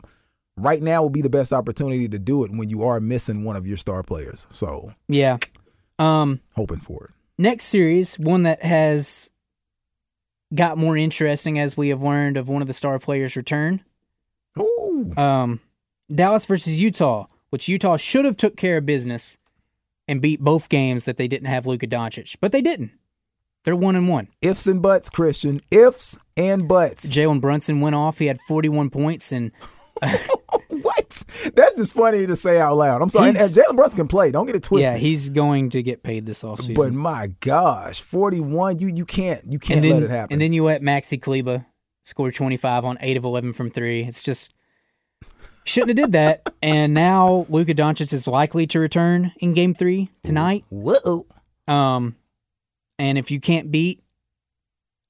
[0.58, 3.56] right now will be the best opportunity to do it when you are missing one
[3.56, 4.48] of your star players.
[4.52, 5.38] So Yeah.
[5.98, 6.42] Um.
[6.56, 7.12] hoping for it.
[7.38, 9.32] Next series, one that has
[10.54, 13.84] got more interesting as we have learned of one of the star players return.
[14.58, 15.14] Ooh.
[15.16, 15.60] Um,
[16.14, 19.38] Dallas versus Utah, which Utah should have took care of business
[20.08, 22.92] and beat both games that they didn't have Luka Doncic, but they didn't.
[23.64, 24.30] They're one and one.
[24.42, 25.62] Ifs and buts, Christian.
[25.70, 27.06] Ifs and buts.
[27.14, 28.20] Jalen Brunson went off.
[28.20, 29.52] He had 41 points, and
[30.82, 31.10] what?
[31.56, 33.02] That's just funny to say out loud.
[33.02, 33.32] I'm sorry.
[33.32, 34.32] Jalen Brunson can play.
[34.32, 34.94] Don't get it twisted.
[34.94, 36.76] yeah, he's going to get paid this offseason.
[36.76, 38.80] But my gosh, 41.
[38.80, 40.34] You you can't you can't then, let it happen.
[40.34, 41.66] And then you let Maxi Kleber
[42.04, 44.04] score 25 on 8 of 11 from 3.
[44.04, 44.54] It's just
[45.66, 46.54] shouldn't have did that.
[46.62, 50.66] And now Luka Doncic is likely to return in game 3 tonight.
[50.70, 51.26] Whoa.
[51.68, 52.18] Um
[52.98, 54.04] and if you can't beat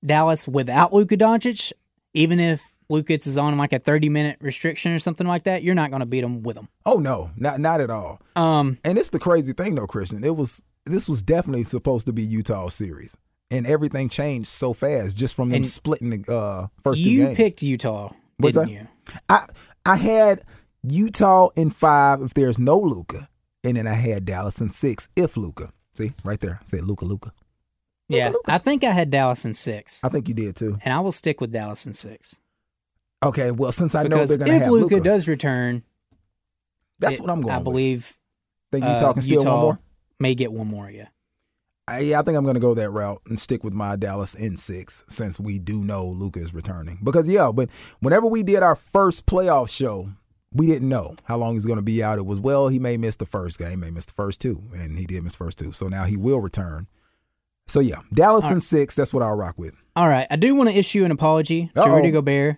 [0.06, 1.74] Dallas without Luka Doncic,
[2.14, 5.76] even if Lucas is on like a 30 minute restriction or something like that, you're
[5.76, 6.68] not going to beat him with him.
[6.86, 8.20] Oh no, not not at all.
[8.36, 10.24] Um, And it's the crazy thing though, Christian.
[10.24, 13.16] It was this was definitely supposed to be Utah's series,
[13.52, 17.38] and everything changed so fast just from them splitting the uh, first two you games.
[17.38, 18.12] picked Utah,
[18.42, 18.70] didn't that?
[18.72, 18.88] you?
[19.30, 19.46] I
[19.86, 20.42] I had
[20.84, 23.28] Utah in five if there's no Luka,
[23.64, 25.72] and then I had Dallas in six if Luka.
[25.94, 27.32] See right there, say Luka, Luka.
[28.08, 30.78] Yeah, I think I had Dallas in six, I think you did too.
[30.84, 32.36] and I will stick with Dallas in six
[33.24, 35.84] Okay, well since I know they're gonna if have Luca Luka, does return,
[37.00, 37.54] that's it- what I'm going.
[37.54, 37.64] I with.
[37.66, 38.18] believe
[38.72, 39.80] Think uh, talking still Utah one more.
[40.20, 40.90] may get one more.
[40.92, 41.08] Yeah,
[41.88, 44.36] I, yeah, I think I'm going to go that route and stick with my Dallas
[44.36, 47.00] in six since we do know Luka is returning.
[47.04, 50.12] Because yeah, but whenever we did our first playoff show,
[50.54, 52.20] we didn't know how long he's going to be out.
[52.20, 54.98] It was well, he may miss the first game, may miss the first two, and
[55.00, 55.72] he did miss the first two.
[55.72, 56.88] So now he will return.
[57.68, 58.96] So yeah, Dallas in six.
[58.96, 59.74] That's what I'll rock with.
[59.96, 61.96] All right, I do want to issue an apology to Uh-oh.
[61.96, 62.58] Rudy Gobert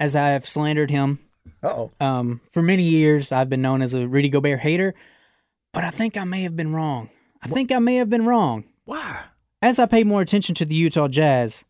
[0.00, 1.20] as I have slandered him.
[1.62, 1.92] Uh-oh.
[2.00, 4.94] Um, for many years, I've been known as a Rudy Gobert hater,
[5.72, 7.10] but I think I may have been wrong.
[7.42, 8.64] I think I may have been wrong.
[8.84, 9.26] Why?
[9.62, 11.64] As I pay more attention to the Utah Jazz,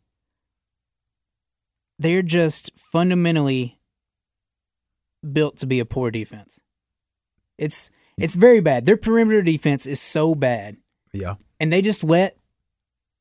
[1.99, 3.79] they're just fundamentally
[5.33, 6.61] built to be a poor defense.
[7.59, 8.87] It's it's very bad.
[8.87, 10.77] Their perimeter defense is so bad,
[11.13, 11.35] Yeah.
[11.59, 12.37] and they just let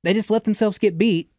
[0.03, 1.29] they just let themselves get beat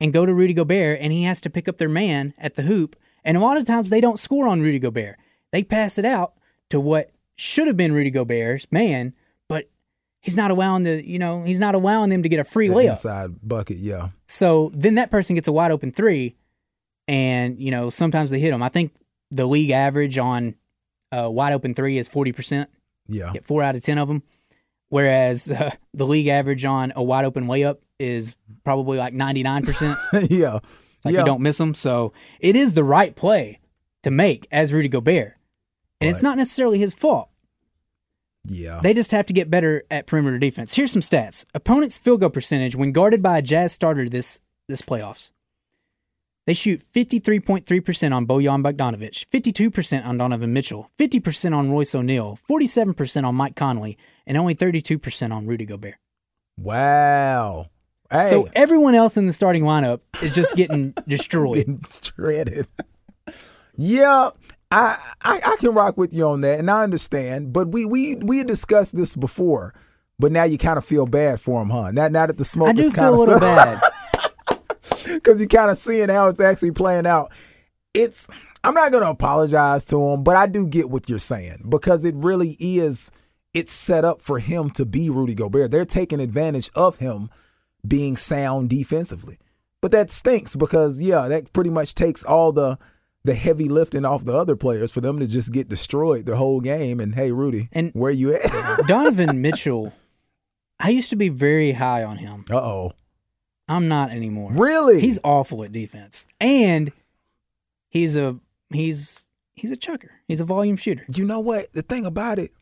[0.00, 2.62] and go to Rudy Gobert, and he has to pick up their man at the
[2.62, 2.96] hoop.
[3.24, 5.16] And a lot of times they don't score on Rudy Gobert.
[5.52, 6.34] They pass it out
[6.70, 9.14] to what should have been Rudy Gobert's man,
[9.48, 9.64] but
[10.20, 12.74] he's not allowing the you know he's not allowing them to get a free The
[12.74, 12.90] layup.
[12.92, 13.76] inside bucket.
[13.78, 14.08] Yeah.
[14.26, 16.34] So then that person gets a wide open three,
[17.08, 18.62] and you know sometimes they hit them.
[18.62, 18.92] I think
[19.30, 20.54] the league average on
[21.12, 22.70] a wide open three is forty percent.
[23.06, 23.32] Yeah.
[23.32, 24.22] Get four out of ten of them,
[24.88, 29.64] whereas uh, the league average on a wide open layup is probably like ninety nine
[29.64, 29.96] percent.
[30.30, 30.58] yeah.
[31.04, 31.20] Like yeah.
[31.20, 31.74] you don't miss them.
[31.74, 33.60] So it is the right play
[34.02, 35.36] to make as Rudy Gobert,
[36.00, 37.30] and it's not necessarily his fault.
[38.48, 38.80] Yeah.
[38.82, 40.74] They just have to get better at perimeter defense.
[40.74, 41.46] Here's some stats.
[41.54, 45.32] Opponents' field goal percentage when guarded by a Jazz starter this this playoffs.
[46.46, 53.24] They shoot 53.3% on Bojan Bogdanovic, 52% on Donovan Mitchell, 50% on Royce O'Neale, 47%
[53.24, 55.96] on Mike Conley, and only 32% on Rudy Gobert.
[56.56, 57.66] wow.
[58.08, 58.22] Hey.
[58.22, 61.56] So everyone else in the starting lineup is just getting destroyed.
[61.66, 62.68] getting shredded.
[63.74, 64.30] yeah,
[64.70, 67.52] I, I I can rock with you on that, and I understand.
[67.52, 69.74] But we we we had discussed this before,
[70.20, 71.90] but now you kind of feel bad for him, huh?
[71.90, 73.82] Now now that the smoke I do feel a little bad.
[75.14, 77.32] because you're kind of seeing how it's actually playing out.
[77.94, 78.28] It's
[78.64, 82.14] I'm not gonna apologize to him, but I do get what you're saying because it
[82.16, 83.10] really is.
[83.54, 85.70] It's set up for him to be Rudy Gobert.
[85.70, 87.30] They're taking advantage of him
[87.86, 89.38] being sound defensively,
[89.80, 92.78] but that stinks because yeah, that pretty much takes all the
[93.24, 96.60] the heavy lifting off the other players for them to just get destroyed the whole
[96.60, 97.00] game.
[97.00, 98.42] And hey, Rudy, And- where you at?
[98.86, 99.92] Donovan Mitchell,
[100.78, 102.44] I used to be very high on him.
[102.50, 102.92] uh oh,
[103.68, 104.52] I'm not anymore.
[104.52, 105.00] really?
[105.00, 106.92] He's awful at defense, and
[107.88, 108.38] he's a
[108.72, 110.12] he's he's a chucker.
[110.28, 111.04] He's a volume shooter.
[111.14, 111.72] you know what?
[111.72, 112.52] The thing about it,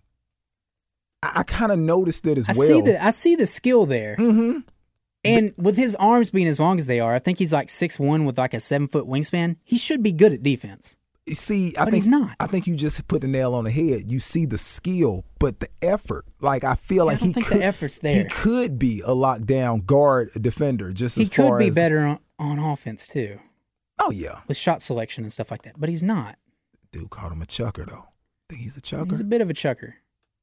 [1.23, 2.67] I, I kind of noticed it as I well.
[2.69, 4.61] see the I see the skill there, Mm-hmm.
[5.25, 7.99] and with his arms being as long as they are, I think he's like six
[7.99, 9.57] one with like a seven foot wingspan.
[9.65, 10.99] He should be good at defense.
[11.29, 12.37] See, I But think he's not.
[12.39, 14.11] I think you just put the nail on the head.
[14.11, 16.27] You see the skill, but the effort.
[16.41, 18.25] Like I feel Yeah, like I he think could, the effort's there.
[18.25, 20.93] He could be a lockdown guard defender.
[20.93, 23.39] Just He as could be as, better on, on offense too,
[23.99, 25.75] Oh yeah, with shot selection and stuff like that.
[25.81, 26.37] But he's not.
[26.93, 28.05] dude called him a chucker though.
[28.05, 29.07] I think he's a chucker?
[29.09, 29.97] He's a bit of a chucker.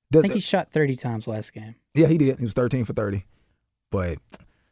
[0.10, 1.76] The- I think the- he shot thirty times last game.
[1.94, 2.40] yeah, he did.
[2.40, 3.26] He was thirteen for thirty,
[3.92, 4.18] but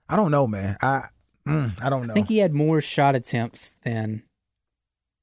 [0.10, 0.76] I don't know, man.
[0.82, 1.03] I
[1.47, 2.14] mm, I don't know.
[2.14, 4.24] I think he had more shot attempts than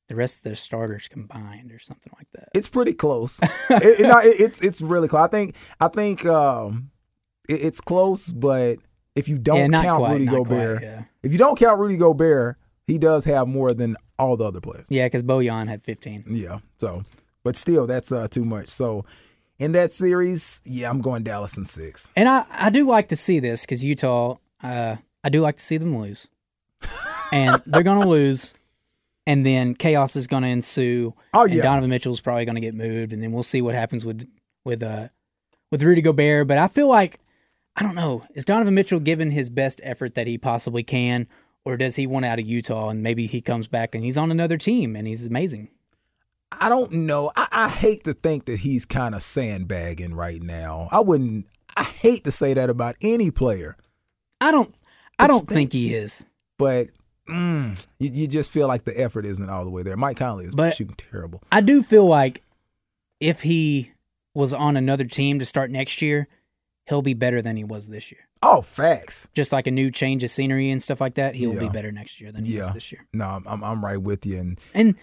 [0.08, 2.48] the rest of their starters combined, or something like that.
[2.54, 3.40] it's pretty close.
[3.70, 5.24] it, it- no, it- it's it's really close.
[5.24, 6.90] I think I think um,
[7.48, 8.76] it- it's close, but
[9.14, 11.04] if you don't Yeah, count quite, Rudy Gobert, quite, yeah.
[11.22, 14.86] if you don't count Rudy Gobert, he does have more than all the other players.
[14.90, 16.24] Yeah, because Bojan had 15.
[16.28, 16.58] Yeah.
[16.78, 17.04] So,
[17.42, 18.68] but still, that's uh, too much.
[18.68, 19.04] So,
[19.58, 22.10] in that series, yeah, I'm going Dallas in six.
[22.14, 25.62] And I, I do like to see this because Utah, uh, I do like to
[25.62, 26.28] see them lose.
[27.32, 28.54] and they're going to lose.
[29.26, 31.12] And then chaos is going to ensue.
[31.34, 31.62] Oh, and yeah.
[31.62, 33.12] Donovan Mitchell's probably going to get moved.
[33.12, 34.28] And then we'll see what happens with
[34.64, 35.08] with uh
[35.72, 36.46] with Rudy Gobert.
[36.46, 37.18] But I feel like,
[37.76, 41.26] I don't know, is Donovan Mitchell giving his best effort that he possibly can?
[41.64, 44.30] Or does he want out of Utah and maybe he comes back and he's on
[44.30, 45.68] another team and he's amazing?
[46.60, 47.32] I don't know.
[47.36, 50.88] I, I hate to think that he's kind of sandbagging right now.
[50.92, 51.46] I wouldn't.
[51.76, 53.76] I hate to say that about any player,
[54.40, 54.72] I don't
[55.18, 56.24] I But don't think he is.
[56.56, 56.88] but
[57.28, 59.96] mm, you, you just feel like the effort isn't all the way there.
[59.96, 61.42] Mike Conley is But- shooting terrible.
[61.52, 62.42] I do feel like
[63.20, 63.92] if he
[64.34, 66.28] was on another team to start next year,
[66.88, 68.20] he'll be better than he was this year.
[68.42, 69.28] Oh, facts.
[69.34, 72.20] Just like a new change of scenery and stuff like that, he'll be better next
[72.20, 72.72] year than he is Yeah.
[72.72, 73.06] this year.
[73.14, 74.38] No, I'm, I'm I'm right with you.
[74.38, 74.94] And And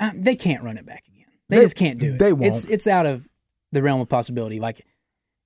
[0.00, 1.26] uh, they can't run it back again.
[1.48, 2.18] They, They- just can't do it.
[2.18, 2.44] they won't.
[2.46, 3.26] It's it's out of
[3.72, 4.58] the realm of possibility.
[4.58, 4.84] Like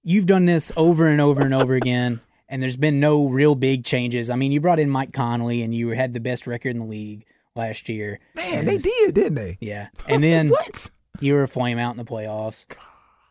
[0.02, 2.20] you've done this over and over and over again,
[2.50, 4.28] and there's been no real big changes.
[4.28, 6.86] I mean, you brought in Mike Conley, and you had the best record in the
[6.86, 7.24] league
[7.56, 8.18] last year.
[8.34, 9.56] man, they did, didn't they?
[9.60, 10.90] Yeah, and then what?
[11.20, 12.66] you were a flame out in the playoffs,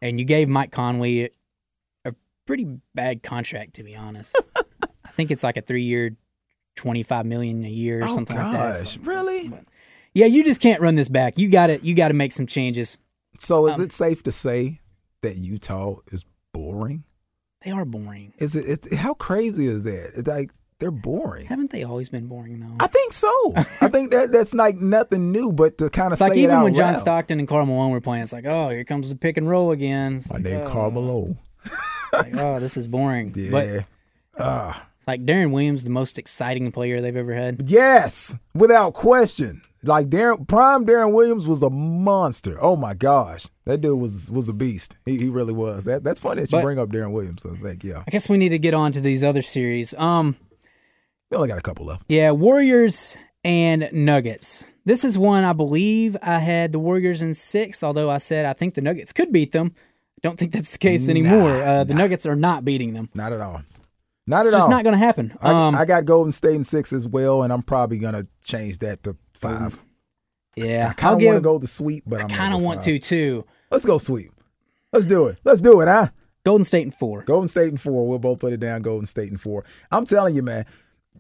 [0.02, 1.30] and you gave Mike Conley a,
[2.06, 2.14] a
[2.48, 4.36] pretty bad contract, to be honest.
[5.06, 6.16] I think it's like a three-year,
[6.76, 8.78] twenty-five million a year or Oh something like that.
[8.80, 9.52] gosh, So- really?
[10.14, 11.38] yeah, you just can't run this back.
[11.38, 12.98] You got to you got to make some changes.
[13.38, 14.80] So is Um, it safe to say
[15.22, 17.04] that Utah is boring?
[17.64, 18.34] They are boring.
[18.38, 18.66] Is it?
[18.68, 20.12] It's, how crazy is that?
[20.18, 21.46] It's like they're boring.
[21.48, 22.78] Haven't they always been boring though?
[22.80, 23.54] I think so.
[23.56, 26.62] I think that that's like nothing new, but to kind of It's say like even
[26.62, 26.98] when John loud.
[26.98, 29.72] Stockton and Karl Malone were playing, it's like, oh, here comes the pick and roll
[29.72, 30.16] again.
[30.16, 31.36] It's My like, name oh, Carmelo.
[32.14, 33.34] like, oh, this is boring.
[33.36, 33.52] Yeah.
[33.52, 33.86] But
[34.42, 34.88] Ah.
[35.06, 37.64] like Deron Williams, the most exciting player they've ever had.
[37.70, 39.62] Yes, without question.
[39.82, 42.58] Like Deron, prime Deron Williams was a monster.
[42.62, 44.98] Oh my gosh, that dude was was a beast.
[45.06, 45.86] He, he really was.
[45.86, 47.46] That that's funny that you But- bring up Deron Williams.
[47.46, 49.94] I like, yeah, I guess we need to get on to these other series.
[49.94, 50.36] Um,
[51.32, 52.04] we only got a couple left.
[52.10, 53.16] yeah, Warriors
[53.46, 54.76] and Nuggets.
[54.84, 58.54] This is one I believe I had the Warriors in six, although I said I
[58.54, 59.74] think the Nuggets could beat them.
[60.22, 61.52] Don't think that's the case anymore.
[61.64, 63.10] uh, the Nuggets are not beating them.
[63.14, 63.62] Not at all.
[64.28, 64.58] Not It's at all.
[64.58, 65.32] It's just not going to happen.
[65.42, 68.80] I, Um, I got Golden State in six as well, and I'm probably gonna change
[68.80, 69.78] that to five.
[70.56, 72.86] yeah, I kind of want to go the sweep, but I kind of want five.
[72.86, 73.46] to too.
[73.72, 74.32] Let's go sweep.
[74.94, 75.40] Let's do it.
[75.44, 76.08] Let's do it, huh?
[76.46, 77.24] Golden State in four.
[77.24, 78.08] Golden State and four.
[78.08, 78.82] We'll both put it down.
[78.82, 79.64] Golden State and four.
[79.92, 80.66] I'm telling you, man,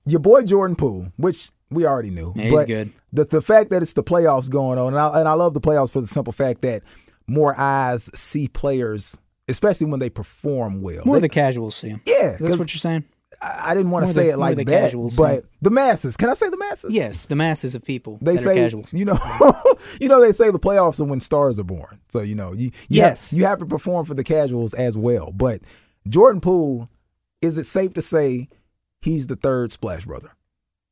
[0.05, 2.33] your boy Jordan Poole, which we already knew.
[2.35, 2.91] Yeah, he's but good.
[3.13, 5.61] The the fact that it's the playoffs going on, and I, and I love the
[5.61, 6.83] playoffs for the simple fact that
[7.27, 11.03] more eyes see players, especially when they perform well.
[11.05, 12.01] More They- the casuals see them.
[12.05, 13.03] yeah, That's what you're saying.
[13.41, 15.49] I, didn't want to say the- it like the that, casuals, but yeah.
[15.61, 16.17] the masses.
[16.17, 16.93] Can I say the masses?
[16.93, 18.93] Yes, the masses of people They say casuals.
[18.93, 19.17] you know,
[20.01, 21.99] you know they say the playoffs are when stars are born.
[22.09, 23.31] So you know you, you Yes.
[23.31, 25.31] have, you have to perform for the casuals as well.
[25.31, 25.61] But
[26.07, 26.89] Jordan Poole,
[27.41, 28.47] is it safe to say
[29.01, 30.31] he's the third Splash brother?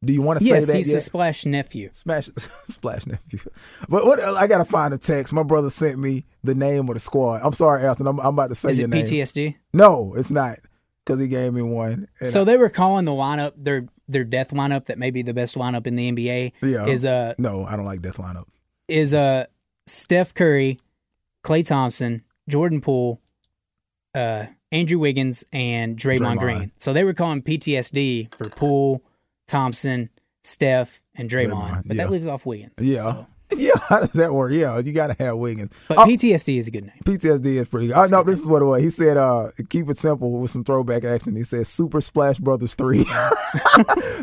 [0.05, 0.93] Do you want to Yes, say that Yes, he's yet?
[0.93, 1.89] the splash nephew.
[1.91, 3.39] Smash Splash nephew.
[3.89, 5.33] But what I gotta find a text.
[5.33, 7.41] My brother sent me the name of the squad.
[7.43, 8.05] I'm sorry, Elton.
[8.05, 9.03] I'm, I'm about to say Is your it name.
[9.03, 9.55] PTSD?
[9.73, 10.59] No, it's not.
[11.08, 12.10] Because he gave me one.
[12.22, 15.55] So they were calling the lineup their their death lineup that may be the best
[15.55, 16.51] lineup in the NBA.
[16.62, 16.86] Yeah.
[16.86, 18.45] Is uh no, I don't like Death Lineup.
[18.89, 19.45] is uh
[19.86, 20.80] Steph Curry,
[21.45, 23.22] Klay Thompson, Jordan Poole,
[24.14, 26.39] uh Andrew Wiggins, and Draymond, Draymond.
[26.39, 26.72] Green.
[26.76, 29.01] So they were calling PTSD for Poole,
[29.47, 30.10] Thompson,
[30.43, 31.53] Steph, and Draymond.
[31.53, 32.03] Draymond, but yeah.
[32.03, 32.74] that leaves off Wiggins.
[32.80, 32.97] Yeah.
[32.97, 34.51] So- Yeah, how does that work?
[34.51, 35.71] Yeah, you gotta have Wiggins.
[35.87, 36.99] But Oh, PTSD is a good name.
[37.05, 37.95] PTSD is pretty good.
[37.95, 38.83] Oh, no, this is what it was.
[38.83, 41.33] He said, uh, keep it simple with some throwback action.
[41.35, 43.03] He said Super Splash Brothers 3.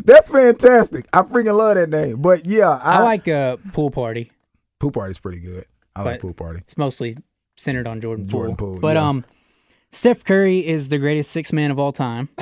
[0.05, 1.07] That's fantastic.
[1.11, 2.21] I freaking love that name.
[2.21, 4.31] But yeah, I, I like uh Pool Party.
[4.79, 5.65] Pool Party's pretty good.
[5.95, 6.59] I like Pool Party.
[6.59, 7.17] It's mostly
[7.55, 8.39] centered on Jordan Poole.
[8.41, 9.07] Jordan Poole, But yeah.
[9.09, 9.25] um,
[9.91, 12.29] Steph Curry is the greatest six man of all time.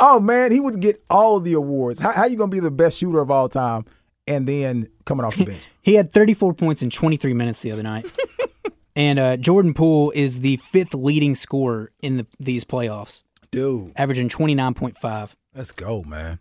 [0.00, 1.98] Oh man, he would get all the awards.
[2.00, 3.84] How, how you gonna be the best shooter of all time
[4.30, 5.68] and then coming off the bench?
[5.82, 8.06] He had 34 points in 23 minutes the other night.
[8.96, 14.28] and uh, Jordan Poole is the fifth leading scorer in the, these playoffs, Dude, averaging
[14.28, 15.34] 29.5.
[15.54, 16.38] let's go, man.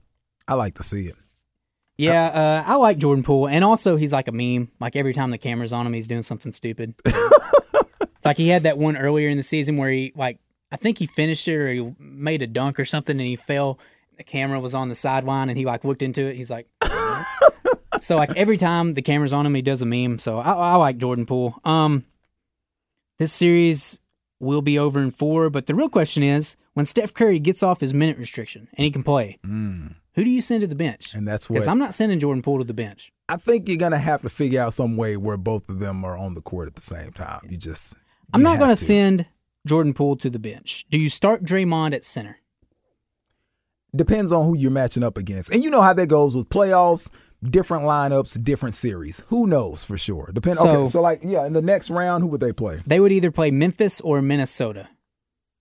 [0.47, 1.15] I like to see it.
[1.97, 4.71] Yeah, uh, I like Jordan Poole, and also he's like a meme.
[4.79, 6.93] Like every time the camera's on him, he's doing something stupid.
[7.05, 10.39] it's like he had that one earlier in the season where he like
[10.71, 13.79] I think he finished it or he made a dunk or something, and he fell.
[14.17, 16.35] The camera was on the sideline, and he like looked into it.
[16.35, 16.67] He's like,
[17.99, 20.19] so like every time the camera's on him, he does a meme.
[20.19, 21.59] So I, I like Jordan Poole.
[21.63, 22.05] Um,
[23.17, 23.99] this series
[24.39, 27.81] will be over in four, but the real question is when Steph Curry gets off
[27.81, 31.13] his minute restriction and he can play, who do you send to the bench?
[31.13, 33.11] And that's Because I'm not sending Jordan Poole to the bench.
[33.27, 36.17] I think you're gonna have to figure out some way where both of them are
[36.17, 37.41] on the court at the same time.
[37.49, 37.95] You just
[38.33, 38.83] I'm not going to to.
[38.83, 39.25] send
[39.67, 40.85] Jordan Poole to the bench.
[40.89, 42.37] Do you start Draymond at center?
[43.95, 45.51] depends on who you're matching up against.
[45.51, 47.09] And you know how that goes with playoffs,
[47.43, 49.23] different lineups, different series.
[49.27, 50.31] Who knows for sure?
[50.33, 52.81] Depend So- okay, so like yeah, in the next round, who would they play?
[52.85, 54.89] They would either play Memphis or Minnesota.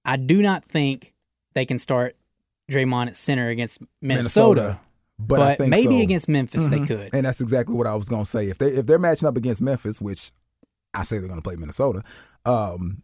[0.05, 1.15] I do not think
[1.55, 2.17] they can start
[2.71, 4.81] Draymond at center against Minnesota,
[5.19, 6.03] But, but, I think maybe so.
[6.05, 6.87] against Memphis they Mhm.
[6.87, 7.11] could.
[7.15, 8.49] And that's exactly what I was gonna say.
[8.49, 10.33] If they if they're matching up against Memphis, which
[10.95, 12.03] I say they're gonna play Minnesota,
[12.45, 13.03] um,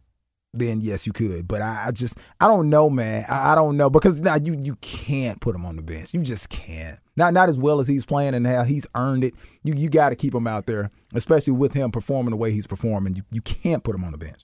[0.55, 1.47] then yes, you could.
[1.47, 3.25] But I, I just I don't know, man.
[3.29, 6.13] I, I don't know because now you you can't put him on the bench.
[6.13, 6.99] You just can't.
[7.17, 9.33] Not not as well as he's playing and how he's earned it.
[9.63, 12.67] You you got to keep him out there, especially with him performing the way he's
[12.67, 13.15] performing.
[13.15, 14.41] You you can't put him on the bench.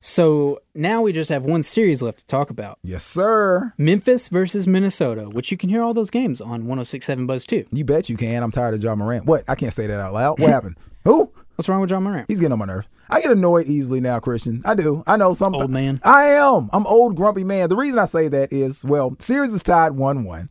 [0.00, 2.78] So now we just have one series left to talk about.
[2.82, 3.72] Yes, sir.
[3.78, 7.64] Memphis versus Minnesota, which you can hear all those games on 1067 Buzz too.
[7.72, 8.42] You bet you can.
[8.42, 9.26] I'm tired of Ja Morant.
[9.26, 9.42] What?
[9.48, 10.38] I can't say that out loud.
[10.38, 10.76] What happened?
[11.04, 11.32] Who?
[11.56, 12.26] What's wrong with Ja Morant?
[12.28, 12.88] He's getting on my nerves.
[13.08, 14.62] I get annoyed easily now, Christian.
[14.64, 15.02] I do.
[15.06, 16.00] I know some Old man.
[16.02, 16.68] I am.
[16.72, 17.68] I'm old, grumpy man.
[17.68, 20.48] The reason I say that is, well, series is tied one-one.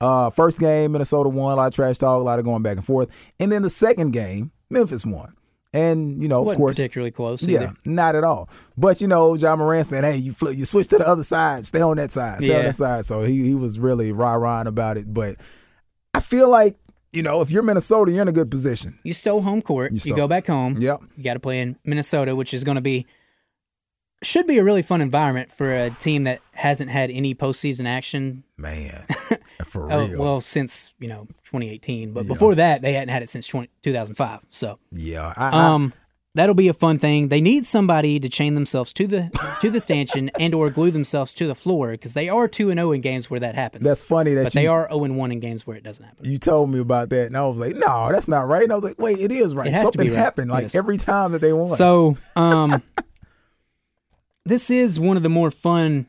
[0.00, 1.52] Uh, first game, Minnesota won.
[1.54, 3.08] A lot of trash talk, a lot of going back and forth.
[3.40, 5.34] And then the second game, Memphis won.
[5.72, 7.46] And you know, of Wasn't course, particularly close.
[7.46, 8.48] yeah, not at all.
[8.78, 11.66] But you know, Ja Morant said, "Hey, you flip, you switch to the other side.
[11.66, 12.42] Stay on that side.
[12.42, 15.12] Stay on that side." So he he was really rah rahing about it.
[15.12, 15.36] But
[16.14, 16.76] I feel like
[17.16, 18.98] you know, if you're Minnesota, you're in a good position.
[19.02, 19.90] You stole home court.
[19.92, 20.76] You, stole- go back home.
[20.78, 21.00] Yep.
[21.16, 23.06] You got to play in Minnesota, which is going to be
[24.22, 28.44] should be a really fun environment for a team that hasn't had any postseason action.
[28.56, 29.04] Man,
[29.64, 30.18] for Oh, real.
[30.18, 32.28] well, since you know 2018, but Yeah.
[32.28, 34.40] before that, they hadn't had it since 20, 2005.
[34.48, 35.92] So, yeah, I, I- um,
[36.36, 37.28] that'll be a fun thing.
[37.28, 41.34] They need somebody to chain themselves to the to the stanchion and or glue themselves
[41.34, 43.84] to the floor because they are two and zero in games where that happens.
[43.84, 46.04] That's funny that but you- they are zero and one in games where it doesn't
[46.04, 46.30] happen.
[46.30, 48.74] you told me about that, and I was like, "No, that's not right." And I
[48.76, 49.66] was like, "Wait, it is right.
[49.72, 50.16] It Something right.
[50.18, 50.74] happened like Yes.
[50.74, 52.82] every time that they won." So, um,
[54.44, 56.06] this is one of the more fun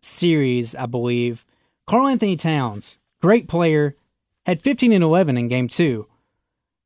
[0.00, 1.44] series, I believe.
[1.86, 3.96] Karl-Anthony Towns, great player,
[4.46, 6.06] had 15 and 11 in game two.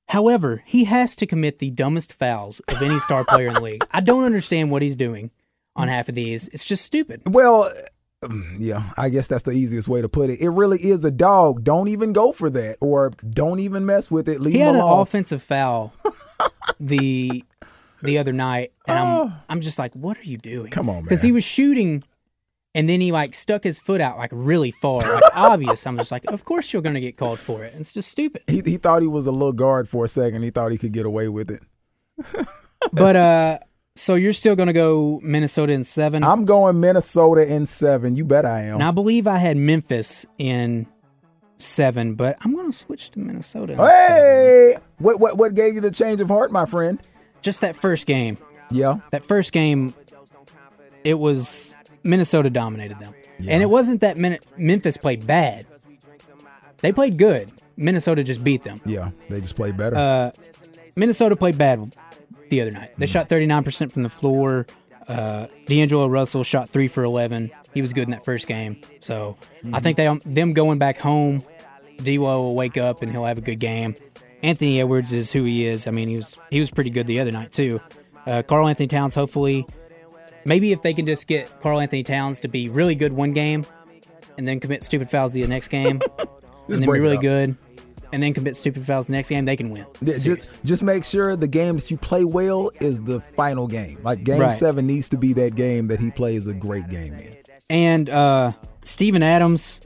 [0.09, 3.85] However, he has to commit the dumbest fouls of any star player in the league.
[3.93, 5.31] I don't understand what he's doing
[5.75, 6.49] on half of these.
[6.49, 7.23] It's just stupid.
[7.27, 7.71] Well,
[8.23, 10.41] um, yeah, I guess that's the easiest way to put it.
[10.41, 11.65] It really is a dog.
[11.65, 14.41] Don't even go for that, or don't even mess with it.
[14.41, 15.93] Leave He him had an offensive foul
[16.81, 17.45] the
[18.03, 20.69] the other night, and I'm I'm just like, what are you doing?
[20.69, 20.71] Oh.
[20.71, 22.05] Come on, Because he was shooting,
[22.77, 25.87] and then he like stuck his foot out like really far, like obvious.
[25.87, 27.73] I'm just like, of course you're gonna get called for it.
[27.77, 28.43] It's just stupid.
[28.47, 30.43] he he thought he was a little guard for a second.
[30.43, 31.63] He thought he could get away with it.
[32.93, 33.59] But uh,
[33.97, 36.23] so you're still gonna go Minnesota in seven.
[36.23, 38.15] I'm going Minnesota in seven.
[38.15, 38.75] You bet I am.
[38.75, 40.87] and I believe I had Memphis in
[41.57, 43.73] seven, but I'm gonna switch to Minnesota.
[43.73, 43.91] in seven.
[43.91, 47.01] hey, what what what gave you the change of heart, my friend?
[47.43, 48.37] Just that first game.
[48.71, 49.95] Yeah, that first game,
[51.03, 53.15] it was Minnesota dominated them,
[53.49, 55.67] and it wasn't that Min- Memphis played bad.
[56.79, 57.51] They played good.
[57.77, 58.81] Minnesota just beat them.
[58.87, 59.97] yeah, they just played better.
[59.97, 60.31] Uh,
[60.97, 61.95] Minnesota played bad
[62.49, 62.93] the other night.
[62.97, 64.67] They shot 39% from the floor.
[65.09, 67.51] Uh, D'Angelo Russell shot three for 11.
[67.75, 68.81] He was good in that first game.
[69.01, 69.37] So
[69.73, 71.43] I think they them going back home,
[72.03, 73.95] D'Lo will wake up and he'll have a good game.
[74.43, 75.87] Anthony Edwards is who he is.
[75.87, 77.81] I mean, he was he was pretty good the other night too.
[78.27, 79.67] Uh, Karl-Anthony Towns, hopefully,
[80.47, 83.67] maybe if they can just get Karl-Anthony Towns to be really good one game,
[84.39, 86.29] and then commit stupid fouls the next game, and
[86.69, 87.23] then be really up.
[87.23, 87.57] good,
[88.13, 89.87] and then commit stupid fouls the next game, they can win.
[90.01, 93.99] Yeah, just just make sure the game that you play well is the final game.
[94.03, 94.53] Like game Right.
[94.53, 97.37] seven needs to be that game that he plays a great game in.
[97.69, 99.81] And uh Steven Adams,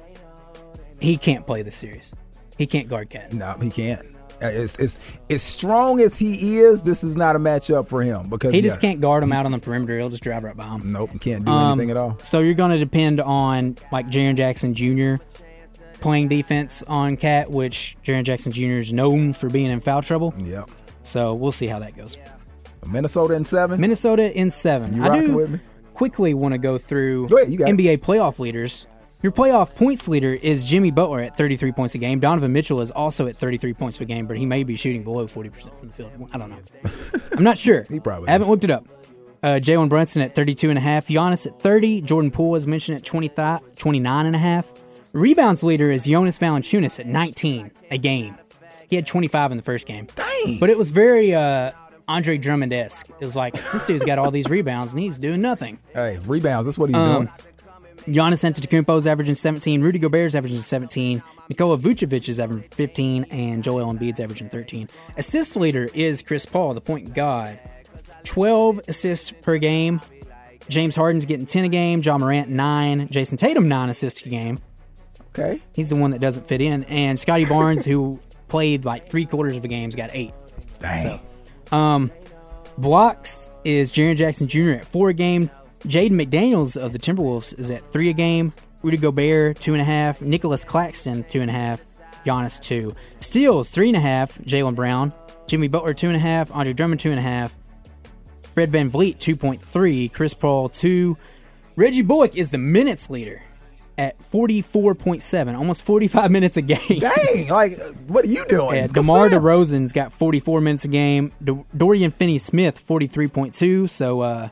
[1.01, 2.15] he can't play the series.
[2.59, 3.33] He can't guard Cat.
[3.33, 4.07] No, he can't.
[4.43, 6.83] It's, it's as strong as he is.
[6.83, 9.47] This is not a matchup for him because He just yeah, can't guard him out
[9.47, 9.99] on the perimeter.
[9.99, 10.93] He'll just drive right by him.
[10.93, 12.19] Nope, he can't do Um, anything at all.
[12.23, 15.23] So you're going to depend on like Jaren Jackson Jr.
[16.01, 18.79] playing defense on Cat, which Jaren Jackson Jr.
[18.79, 20.33] is known for being in foul trouble.
[20.39, 20.71] Yep.
[21.03, 22.17] So we'll see how that goes.
[22.87, 23.81] Minnesota in seven.
[23.81, 24.95] Minnesota in seven.
[24.95, 25.61] You I rocking do with me?
[25.93, 27.77] quickly want to go through Go ahead, you got it.
[27.77, 28.87] NBA playoff leaders.
[29.23, 32.21] Your playoff points leader is Jimmy Butler at 33 points a game.
[32.21, 35.27] Donovan Mitchell is also at 33 points per game, but he may be shooting below
[35.27, 36.13] 40% from the field.
[36.33, 36.59] I don't know.
[37.37, 37.85] I'm not sure.
[37.91, 38.51] He probably I haven't is.
[38.51, 38.87] looked it up.
[39.43, 41.09] Uh, Jalen Brunson at 32 and a half.
[41.09, 42.01] Giannis at 30.
[42.03, 43.31] Jordan Poole is mentioned at 20,
[43.77, 44.73] 29 and a half.
[45.13, 48.39] Rebounds leader is Jonas Valanciunas at 19 a game.
[48.89, 50.09] He had 25 in the first game.
[50.15, 50.59] Dang.
[50.61, 51.73] But it was very uh,
[52.09, 53.09] Andre Drummond esque.
[53.21, 55.79] It was like this dude's got all these rebounds and he's doing nothing.
[55.95, 56.67] Hey, rebounds.
[56.67, 57.29] That's what he's Um, doing.
[58.07, 59.83] Giannis Antetokounmpo is averaging 17.
[59.83, 61.23] Rudy Gobert is averaging 17.
[61.49, 64.89] Nikola Vucevic is averaging 15, and Joel Embiid's averaging 13.
[65.17, 67.61] Assist leader is Chris Paul, the point guard.
[68.25, 70.01] 12 assists per game.
[70.69, 72.01] James Harden's getting 10 a game.
[72.03, 73.09] Ja Morant 9.
[73.09, 74.61] Jayson Tatum 9 assists a game.
[75.31, 75.61] Okay.
[75.73, 76.85] He's the one that doesn't fit in.
[76.85, 80.33] And Scottie Barnes, who played like three quarters of the game's got 8.
[80.79, 81.21] Dang.
[81.73, 82.11] Um,
[82.79, 84.71] blocks is Jaren Jackson Jr.
[84.71, 85.51] at four a game.
[85.81, 88.53] Jaden McDaniels of the Timberwolves is at three a game.
[88.83, 90.21] Rudy Gobert, two and a half.
[90.21, 91.85] Nicholas Claxton, two and a half.
[92.25, 92.95] Giannis, two.
[93.19, 94.39] Steals, three and a half.
[94.41, 95.13] Jaylen Brown.
[95.47, 96.53] Jimmy Butler, two and a half.
[96.53, 97.57] Andre Drummond, two and a half.
[98.53, 101.17] Fred VanVleet 2.3, Chris Paul 2.
[101.77, 103.43] Reggie Bullock is the minutes leader
[103.97, 106.99] at 44.7, almost 45 minutes a game.
[106.99, 108.77] Dang, like, what are you doing?
[108.77, 109.29] Yeah, DeMar.
[109.31, 111.33] DeRozan's got 44 minutes a game.
[111.43, 113.89] Do- Dorian Finney-Smith 43.2.
[113.89, 114.49] So uh,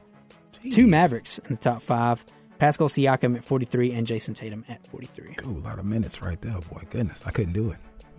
[0.71, 2.25] two Mavericks in the top five.
[2.59, 5.37] Pascal Siakam at 43 and Jayson Tatum at 43.
[5.47, 6.83] Ooh, a lot of minutes right there, boy.
[6.91, 7.79] Goodness, I couldn't do it.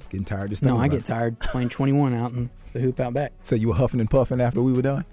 [0.10, 1.06] Getting tired just No, I get it.
[1.06, 3.34] tired playing 21 out in the hoop out back.
[3.43, 5.04] So you were huffing and puffing after we were done?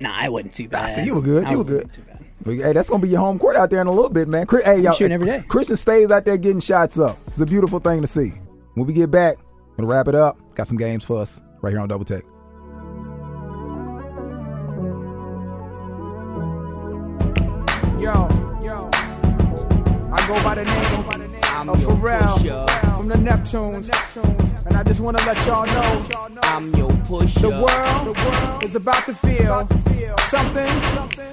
[0.00, 0.88] Nah, I wasn't too bad.
[0.88, 1.44] see, you were good.
[1.44, 1.92] I You were good.
[1.92, 2.20] Too bad.
[2.44, 4.46] Hey, that's gonna be your home court out there in a little bit, man.
[4.64, 5.44] Hey, y'all, shooting every day.
[5.48, 7.16] Christian stays out there getting shots up.
[7.26, 8.32] It's a beautiful thing to see.
[8.74, 9.36] When we get back,
[9.70, 10.36] we're gonna wrap it up.
[10.54, 12.24] Got some games for us right here on Double Tech.
[22.04, 23.88] Pharrell from the Neptunes.
[24.66, 27.40] And I just want to let y'all know I'm your pusher.
[27.40, 29.66] the world is about to feel
[30.28, 30.66] something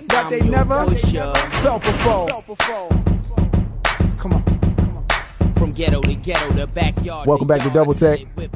[0.07, 0.85] that they never
[1.61, 2.27] felt before.
[4.17, 4.70] Come on.
[5.61, 7.27] From ghetto to ghetto, the backyard.
[7.27, 8.17] Welcome back to Double Tech.
[8.21, 8.49] HB,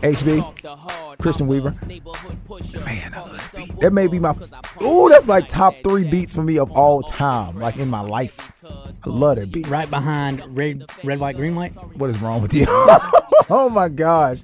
[0.00, 1.76] HB, Christian Weaver.
[1.82, 3.80] Man, I love that beat.
[3.80, 4.34] That may be my.
[4.82, 8.54] Ooh, that's like top three beats for me of all time, like in my life.
[8.64, 9.68] I love that beat.
[9.68, 11.72] Right behind red, red light, green light.
[11.98, 12.64] What is wrong with you?
[12.70, 14.38] oh my gosh.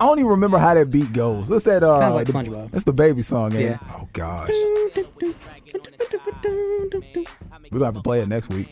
[0.00, 1.50] I don't even remember how that beat goes.
[1.50, 1.82] What's that?
[1.82, 2.70] Uh, Sounds like SpongeBob.
[2.70, 3.64] That's the baby song, ain't it?
[3.72, 3.78] Yeah.
[3.90, 4.48] Oh gosh.
[7.70, 8.68] We're gonna have to play it next week.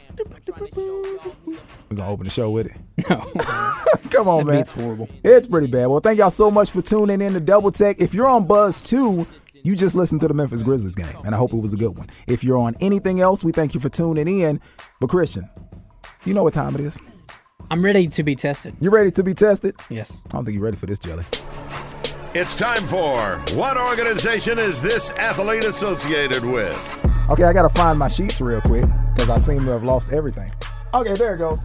[1.90, 2.76] We're gonna open the show with it.
[4.10, 4.60] Come on, That man.
[4.60, 5.08] It's horrible.
[5.24, 5.86] It's pretty bad.
[5.86, 7.96] Well, thank y'all so much for tuning in to Double Tech.
[8.00, 9.26] If you're on Buzz 2,
[9.64, 11.98] you just listened to the Memphis Grizzlies game, and I hope it was a good
[11.98, 12.06] one.
[12.28, 14.60] If you're on anything else, we thank you for tuning in.
[15.00, 15.50] But Christian,
[16.24, 16.96] you know what time it is.
[17.72, 18.74] I'm ready to be tested.
[18.80, 19.74] You ready to be tested?
[19.88, 20.22] Yes.
[20.26, 21.24] I don't think you're ready for this, Jelly.
[22.34, 27.06] It's time for What Organization is this athlete associated with?
[27.30, 28.84] Okay, I gotta find my sheets real quick
[29.14, 30.52] because I seem to have lost everything.
[30.94, 31.60] Okay, there it goes.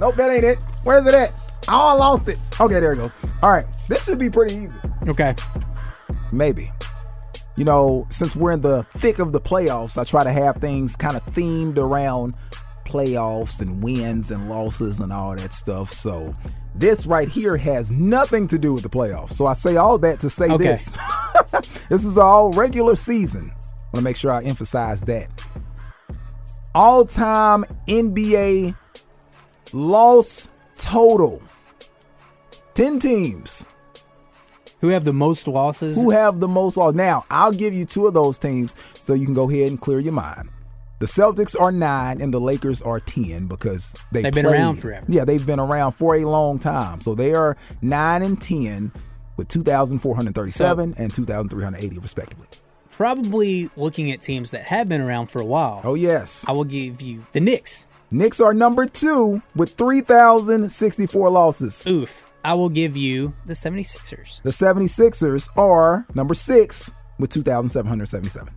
[0.00, 0.58] Nope, that ain't it.
[0.84, 1.32] Where's it at?
[1.68, 2.38] Oh, I lost it.
[2.60, 3.12] Okay, there it goes.
[3.42, 4.76] All right, this should be pretty easy.
[5.08, 5.34] Okay.
[6.30, 6.70] Maybe.
[7.56, 10.96] You know, since we're in the thick of the playoffs, I try to have things
[10.96, 12.34] kind of themed around
[12.86, 15.90] playoffs and wins and losses and all that stuff.
[15.92, 16.34] So
[16.74, 19.32] this right here has nothing to do with the playoffs.
[19.34, 20.64] So I say all that to say Okay.
[20.64, 20.96] this.
[21.88, 23.52] this is all regular season.
[23.54, 25.28] I want to make sure I emphasize that.
[26.74, 28.74] All time NBA
[29.72, 31.42] loss total
[32.74, 33.66] 10 teams.
[34.80, 36.02] Who have the most losses?
[36.02, 36.94] Who have the most loss?
[36.94, 40.00] Now, I'll give you two of those teams so you can go ahead and clear
[40.00, 40.48] your mind.
[40.98, 45.04] The Celtics are nine and the Lakers are 10 because they They've been around forever.
[45.08, 47.00] Yeah, they've been around for a long time.
[47.00, 48.92] So they are nine and 10
[49.36, 52.46] with 2,437 and 2,380 respectively.
[52.92, 55.80] Probably looking at teams that have been around for a while.
[55.82, 56.44] Oh, yes.
[56.46, 57.88] I will give you the Knicks.
[58.10, 61.84] Knicks are number two with 3,064 losses.
[61.86, 62.30] Oof.
[62.44, 64.42] I will give you the 76ers.
[64.42, 68.52] The 76ers are number six with 2,777.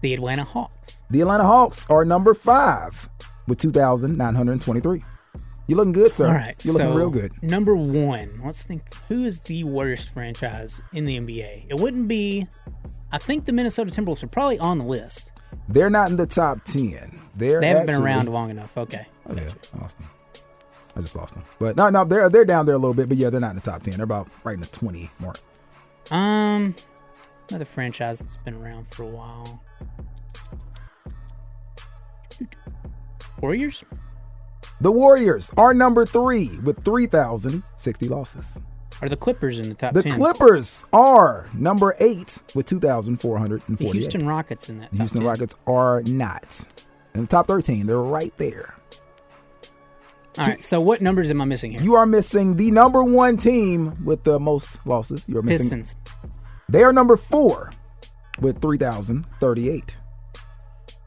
[0.00, 1.04] The Atlanta Hawks.
[1.10, 3.10] The Atlanta Hawks are number five
[3.46, 5.04] with 2,923.
[5.66, 6.26] You're looking good, sir.
[6.26, 6.56] All right.
[6.64, 7.32] You're looking so real good.
[7.42, 11.66] Number one, let's think who is the worst franchise in the NBA?
[11.68, 12.46] It wouldn't be,
[13.12, 15.32] I think the Minnesota Timberwolves are probably on the list.
[15.68, 16.92] They're not in the top 10.
[17.34, 18.76] They're They haven't been around long enough.
[18.78, 19.06] Okay.
[19.28, 20.08] Oh, yeah, them.
[20.96, 21.44] I just lost them.
[21.58, 23.56] But no, no, they're they're down there a little bit, but yeah, they're not in
[23.56, 23.94] the top 10.
[23.94, 25.38] They're about right in the 20 mark.
[26.10, 26.74] Um,
[27.48, 29.62] another franchise that's been around for a while.
[33.40, 33.84] Warriors?
[34.80, 38.60] The Warriors are number three with 3,060 losses.
[39.02, 40.12] Are the Clippers in the top The 10?
[40.12, 43.92] Clippers are number eight with The 2,448.
[43.92, 45.26] Houston Rockets in that The Houston 10.
[45.28, 46.66] Rockets are not.
[47.14, 48.74] In the top 13, they're right there.
[50.38, 51.80] All right, so what numbers am I missing here?
[51.80, 55.28] You are missing the number one team with the most losses.
[55.28, 55.78] You are missing.
[55.80, 55.96] Pistons.
[56.68, 57.72] They are number four
[58.40, 59.98] with 3,038.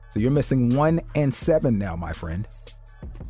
[0.09, 2.47] So you're missing one and seven now, my friend.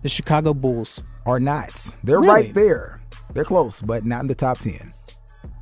[0.02, 1.04] The Chicago Bulls.
[1.26, 1.96] Are not.
[2.04, 2.28] They're Really?
[2.28, 3.00] right there.
[3.34, 4.94] They're close, but not in the top 10.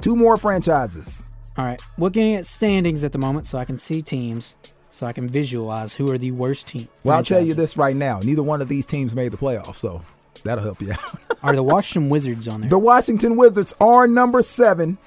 [0.01, 1.23] Two more franchises.
[1.57, 4.55] All right, looking at standings at the moment so I can see teams,
[4.89, 6.87] so I can visualize who are the worst team.
[7.03, 8.19] Well, I'll tell you this right now.
[8.19, 10.01] Neither one of these teams made the playoffs, so
[10.43, 10.99] that'll help you out.
[11.43, 12.69] Are the Washington Wizards on there?
[12.69, 14.99] The Washington Wizards are number seven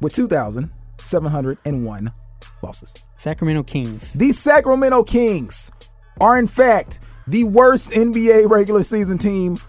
[0.00, 2.12] with 2,701
[2.60, 2.94] losses.
[3.14, 4.14] Sacramento Kings.
[4.14, 5.70] The Sacramento Kings
[6.20, 6.98] are, in fact,
[7.28, 9.60] the worst NBA regular season team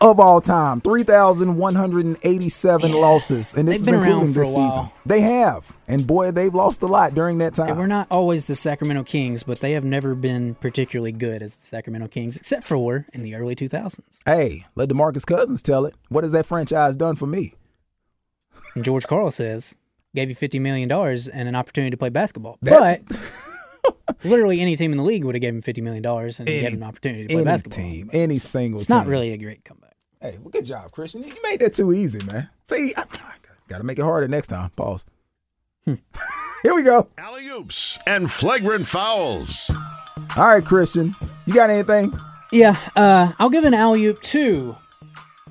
[0.00, 0.80] of all time.
[0.80, 3.54] 3,187 losses.
[3.54, 4.88] And this They've is including this season.
[5.06, 5.72] They have.
[5.86, 7.68] And boy, they've lost a lot during that time.
[7.68, 11.56] They were not always the Sacramento Kings, but they have never been particularly good as
[11.56, 14.18] the Sacramento Kings, except for in the early 2000s.
[14.26, 15.94] Hey, let DeMarcus Cousins tell it.
[16.08, 17.54] What has that franchise done for me?
[18.74, 19.76] And George Karl says,
[20.14, 22.58] gave you $50 million and an opportunity to play basketball.
[22.62, 23.20] That's- but
[24.24, 26.68] literally any team in the league would have given him $50 million and Any- gave
[26.72, 27.78] him an opportunity to play basketball.
[27.80, 28.10] Any basketball.
[28.12, 28.96] team, any single It's team.
[28.96, 29.94] not really a great comeback.
[30.20, 31.22] Hey, well, good job, Christian.
[31.24, 32.48] You made that too easy, man.
[32.64, 33.04] See, I,
[33.68, 34.70] got to make it harder next time.
[34.70, 35.06] Pause.
[35.84, 35.94] Hmm.
[36.62, 37.06] Here we go.
[37.16, 39.70] Alley oops and flagrant fouls.
[40.36, 41.14] All right, Christian.
[41.46, 42.12] You got anything?
[42.50, 44.74] Yeah, uh, I'll give an alley oop too.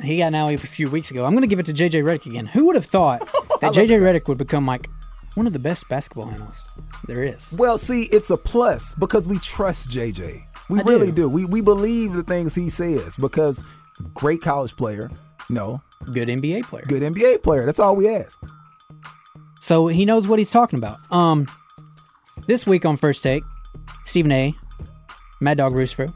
[0.02, 1.26] He got an alley oop a few weeks ago.
[1.26, 2.46] I'm going to give it to JJ Redick again.
[2.48, 3.20] Who would have thought
[3.62, 4.90] that JJ Redick would become like
[5.36, 6.70] one of the best basketball analysts
[7.08, 7.56] there is?
[7.58, 10.44] Well, see, it's a plus because we trust JJ.
[10.70, 11.24] We I really do.
[11.24, 11.30] do.
[11.30, 13.64] We we believe the things he says because
[13.98, 15.10] he's a great college player.
[15.50, 15.82] No,
[16.14, 16.84] Good NBA player.
[16.88, 17.66] good NBA player.
[17.66, 18.38] That's all we ask.
[19.62, 21.00] So he knows what he's talking about.
[21.12, 21.48] Um,
[22.48, 23.44] this week on First Take,
[24.04, 24.54] Stephen A,
[25.42, 26.14] Mad Dog Russo,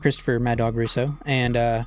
[0.00, 1.84] Christopher Mad Dog Russo, and uh,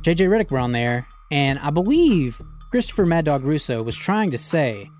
[0.00, 2.40] JJ Redick were on there, and I believe
[2.70, 4.90] Christopher Mad Dog Russo was trying to say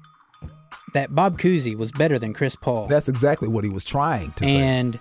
[0.95, 4.47] that Bob Cousy was better than Chris Paul, That's exactly what he was trying to
[4.49, 4.57] say.
[4.57, 4.99] and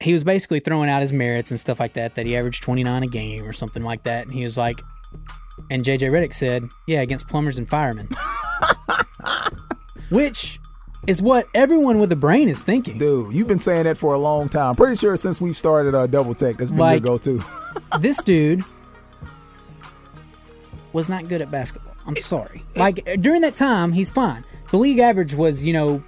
[0.00, 2.14] he was basically throwing out his merits and stuff like that.
[2.16, 4.80] That he averaged 29 a game or something like that, and he was like,
[5.70, 8.08] and JJ Redick said, "Yeah, against plumbers and firemen."
[10.10, 10.58] which
[11.06, 12.98] is what everyone with a brain is thinking.
[12.98, 14.74] Dude, you've been saying that for a long time.
[14.74, 17.42] Pretty sure since we've started uh, Double Tech, that's been Like- your go-to.
[18.00, 18.62] this dude
[20.92, 21.93] was not good at basketball.
[22.06, 22.62] I'm sorry.
[22.76, 24.44] Like during that time, he's fine.
[24.70, 26.02] The league average was, you know,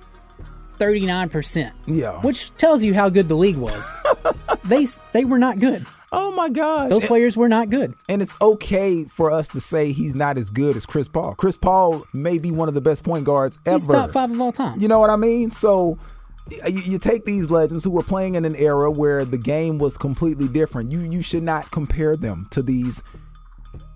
[0.79, 2.21] 39%, Yeah.
[2.21, 3.95] which tells you how good the league was.
[4.65, 5.87] they they were not good.
[6.13, 6.91] oh my gosh.
[6.91, 7.95] Those players were not good.
[8.09, 11.35] And it's okay for us to say he's not as good as Chris Paul.
[11.35, 13.75] Chris Paul may be one of the best point guards ever.
[13.75, 14.81] He's top 5 of all time.
[14.81, 15.51] You know what I mean?
[15.51, 15.99] So
[16.69, 19.97] you, you take these legends who were playing in an era where the game was
[19.97, 20.91] completely different.
[20.91, 23.03] You you should not compare them to these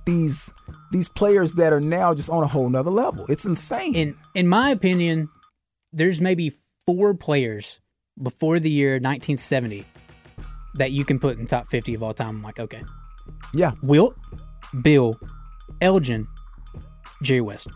[0.06, 0.52] these
[0.90, 3.24] these players that are now just on a whole nother level.
[3.28, 3.94] It's insane.
[3.94, 5.28] in in my opinion,
[5.92, 6.52] there's maybe
[6.86, 7.80] four players
[8.20, 9.86] before the year 1970
[10.74, 12.36] that you can put in top 50 of all time.
[12.36, 12.82] I'm like, okay,
[13.52, 14.16] yeah, Wilt,
[14.82, 15.18] Bill,
[15.80, 16.26] Elgin,
[17.22, 17.68] Jerry West.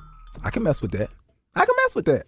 [0.44, 1.10] I can mess with that.
[1.54, 2.26] I can mess with that.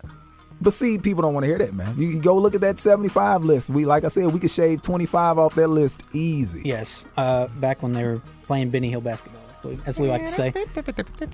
[0.60, 1.94] But see, people don't want to hear that, man.
[1.98, 3.70] You, you go look at that 75 list.
[3.70, 6.62] We like I said, we could shave 25 off that list easy.
[6.68, 9.42] Yes, uh, back when they were playing Benny Hill basketball,
[9.86, 10.52] as we like to say.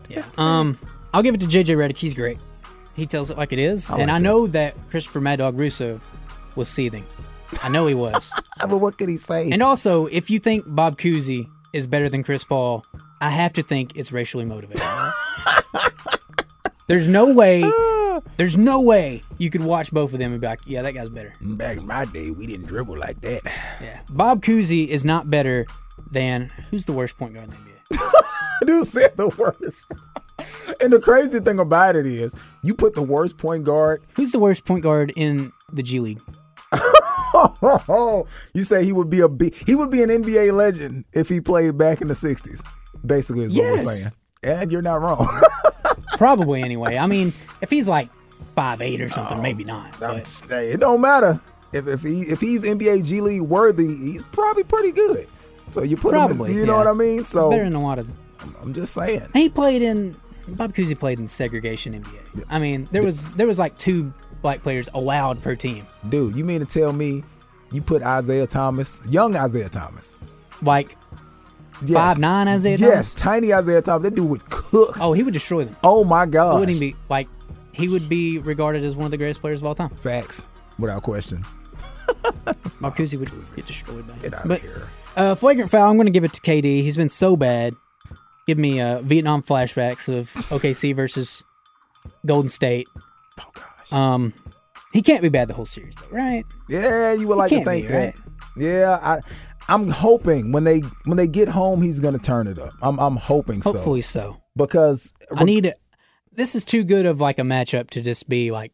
[0.08, 0.24] Yeah.
[0.38, 0.78] Um,
[1.14, 1.96] I'll give it to JJ Redick.
[1.98, 2.38] He's great.
[2.94, 4.22] He tells it like it is, I and like I that.
[4.22, 6.00] know that Christopher Mad Dog Russo
[6.56, 7.04] was seething.
[7.62, 8.32] I know he was.
[8.68, 9.50] But what could he say?
[9.50, 12.86] and also, if you think Bob Cousy is better than Chris Paul,
[13.20, 14.82] I have to think it's racially motivated.
[16.86, 17.62] there's no way.
[18.36, 21.08] There's no way you could watch both of them and be like, "Yeah, that guy's
[21.10, 23.40] better." Back in my day, we didn't dribble like that.
[23.82, 25.66] Yeah, Bob Cousy is not better
[26.10, 27.71] than who's the worst point guard in the NBA.
[28.66, 29.84] Dude said the worst.
[30.80, 34.02] and the crazy thing about it is, you put the worst point guard.
[34.14, 36.20] Who's the worst point guard in the G League?
[38.54, 41.40] you say he would be a B, he would be an NBA legend if he
[41.40, 42.64] played back in the '60s.
[43.04, 44.02] Basically, is what we're Yes.
[44.02, 44.14] saying.
[44.44, 45.28] And you're not wrong.
[46.18, 46.96] Probably anyway.
[46.96, 47.28] I mean,
[47.60, 48.08] if he's like
[48.54, 49.98] five eight or something, oh, maybe not.
[50.00, 51.40] But it don't matter
[51.72, 55.26] if if he if he's NBA G League worthy, he's probably pretty good.
[55.70, 56.78] So you put him, probably, in, you know yeah.
[56.78, 57.24] what I mean?
[57.24, 58.08] So It's better than a lot of.
[58.60, 59.28] I'm just saying.
[59.32, 60.16] He played in
[60.48, 62.44] Bob Cousy played in segregation NBA.
[62.50, 65.86] I mean, there was there was like two black players allowed per team.
[66.08, 67.24] Dude, you mean to tell me
[67.70, 70.18] you put Isaiah Thomas, young Isaiah Thomas,
[70.62, 70.96] Like
[71.82, 73.14] yes, five nine Isaiah yes, Thomas.
[73.14, 74.02] tiny Isaiah Thomas.
[74.02, 74.96] That dude would cook.
[75.00, 75.76] Oh, he would destroy them.
[75.84, 76.58] Oh my god!
[76.58, 77.28] wouldn't he be like
[77.72, 79.90] he would be regarded as one of the greatest players of all time.
[79.90, 80.46] Facts,
[80.78, 81.44] without question.
[82.80, 84.22] Bob Cousy would get destroyed by him.
[84.22, 84.88] Get out But of here.
[85.16, 85.90] Uh, flagrant foul.
[85.90, 86.82] I'm going to give it to KD.
[86.82, 87.74] He's been so bad.
[88.46, 91.44] Give me uh, Vietnam flashbacks of OKC versus
[92.26, 92.88] Golden State.
[93.40, 93.92] Oh gosh.
[93.92, 94.32] Um,
[94.92, 96.44] he can't be bad the whole series, though, right?
[96.68, 98.14] Yeah, you would like to think be, that.
[98.14, 98.14] right?
[98.56, 99.20] Yeah, I,
[99.68, 102.72] I'm hoping when they when they get home, he's gonna turn it up.
[102.82, 104.42] I'm I'm hoping so Hopefully so.
[104.56, 105.76] because I need it.
[106.32, 108.72] This is too good of like a matchup to just be like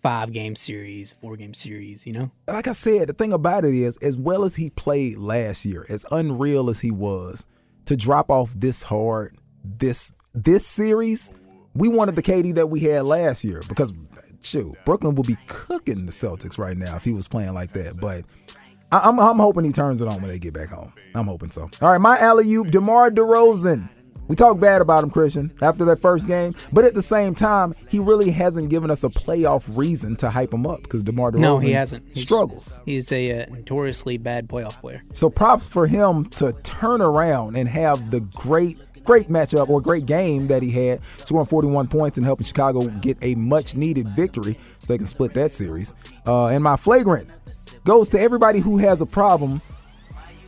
[0.00, 2.06] five game series, four game series.
[2.06, 5.16] You know, like I said, the thing about it is, as well as he played
[5.18, 7.46] last year, as unreal as he was,
[7.86, 9.32] to drop off this hard
[9.64, 11.30] this this series,
[11.74, 13.92] we wanted the KD that we had last year because
[14.42, 17.98] shoot, Brooklyn would be cooking the Celtics right now if he was playing like that.
[18.00, 18.24] But
[18.92, 20.92] I- I'm I'm hoping he turns it on when they get back home.
[21.14, 21.68] I'm hoping so.
[21.82, 23.90] All right, my alley oop, DeMar DeRozan.
[24.30, 27.74] We talk bad about him, Christian, after that first game, but at the same time,
[27.88, 31.40] he really hasn't given us a playoff reason to hype him up because DeMar DeRozan
[31.40, 32.04] No, he hasn't.
[32.06, 32.80] He's- struggles.
[32.86, 35.02] He's a uh, notoriously bad playoff player.
[35.14, 40.06] So props for him to turn around and have the great, great matchup or great
[40.06, 44.56] game that he had, scoring 41 points and helping Chicago get a much needed victory
[44.78, 45.92] so they can split that series.
[46.24, 47.28] Uh, and my flagrant
[47.84, 49.60] goes to everybody who has a problem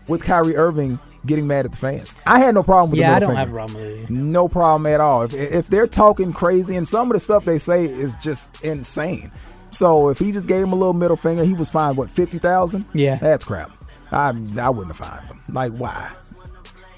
[0.06, 2.16] with Kyrie Irving getting mad at the fans.
[2.26, 3.38] I had no problem with Yeah, the I don't finger.
[3.40, 4.10] have a problem with it.
[4.10, 5.22] No problem at all.
[5.22, 9.30] If, if they're talking crazy and some of the stuff they say is just insane.
[9.70, 12.38] So if he just gave him a little middle finger, he was fined what fifty
[12.38, 12.84] thousand?
[12.92, 13.16] Yeah.
[13.16, 13.70] that's crap.
[14.10, 15.40] I I wouldn't have fined him.
[15.48, 16.12] Like why?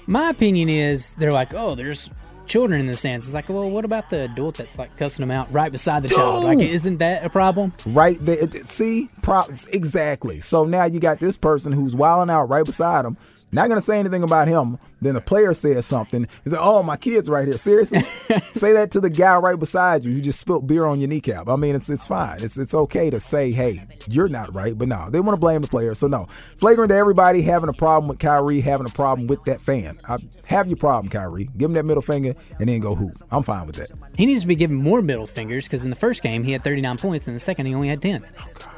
[0.07, 2.09] My opinion is they're like, oh, there's
[2.47, 3.25] children in the stands.
[3.25, 6.09] It's like, well, what about the adult that's like cussing them out right beside the
[6.09, 6.43] child?
[6.43, 7.73] Like, isn't that a problem?
[7.87, 8.47] Right there.
[8.51, 10.41] See, Pro- exactly.
[10.41, 13.17] So now you got this person who's wilding out right beside him.
[13.55, 14.77] Not gonna say anything about him.
[15.01, 16.27] Then the player says something.
[16.43, 17.99] He's like, "Oh, my kid's right here." Seriously,
[18.51, 20.11] say that to the guy right beside you.
[20.11, 21.47] You just spilt beer on your kneecap.
[21.47, 22.43] I mean, it's it's fine.
[22.43, 25.61] It's it's okay to say, "Hey, you're not right," but no, they want to blame
[25.61, 25.93] the player.
[25.93, 26.25] So no,
[26.57, 29.99] flagrant to everybody having a problem with Kyrie, having a problem with that fan.
[30.07, 31.49] I, have your problem, Kyrie.
[31.57, 33.15] Give him that middle finger and then go hoop.
[33.31, 33.89] I'm fine with that.
[34.17, 36.63] He needs to be given more middle fingers because in the first game he had
[36.63, 38.25] 39 points, and in the second he only had 10.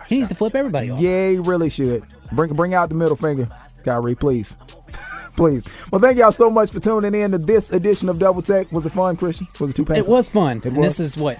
[0.07, 0.99] he needs to flip everybody off.
[0.99, 2.03] Yeah, he really should.
[2.31, 3.47] Bring bring out the middle finger,
[3.83, 4.57] Kyrie, please.
[5.35, 5.65] please.
[5.91, 8.71] Well, thank y'all so much for tuning in to this edition of Double Tech.
[8.71, 9.47] Was it fun, Christian?
[9.59, 10.05] Was it too painful?
[10.05, 10.57] It was fun.
[10.57, 10.97] It and was?
[10.97, 11.37] this is what?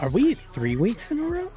[0.00, 1.50] Are we at three weeks in a row?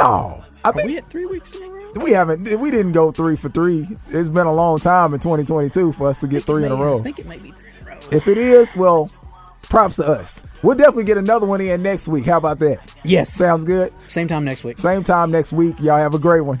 [0.00, 0.44] No.
[0.64, 1.92] I Are think we at three weeks in a row?
[2.02, 3.86] we haven't we didn't go three for three.
[4.08, 6.98] It's been a long time in 2022 for us to get three in a row.
[6.98, 7.98] I think it may be three in a row.
[8.12, 9.10] If it is, well,
[9.62, 10.42] props to us.
[10.62, 12.26] We'll definitely get another one in next week.
[12.26, 12.78] How about that?
[13.04, 13.32] Yes.
[13.32, 13.92] Sounds good.
[14.08, 14.78] Same time next week.
[14.78, 15.78] Same time next week.
[15.80, 16.60] Y'all have a great one.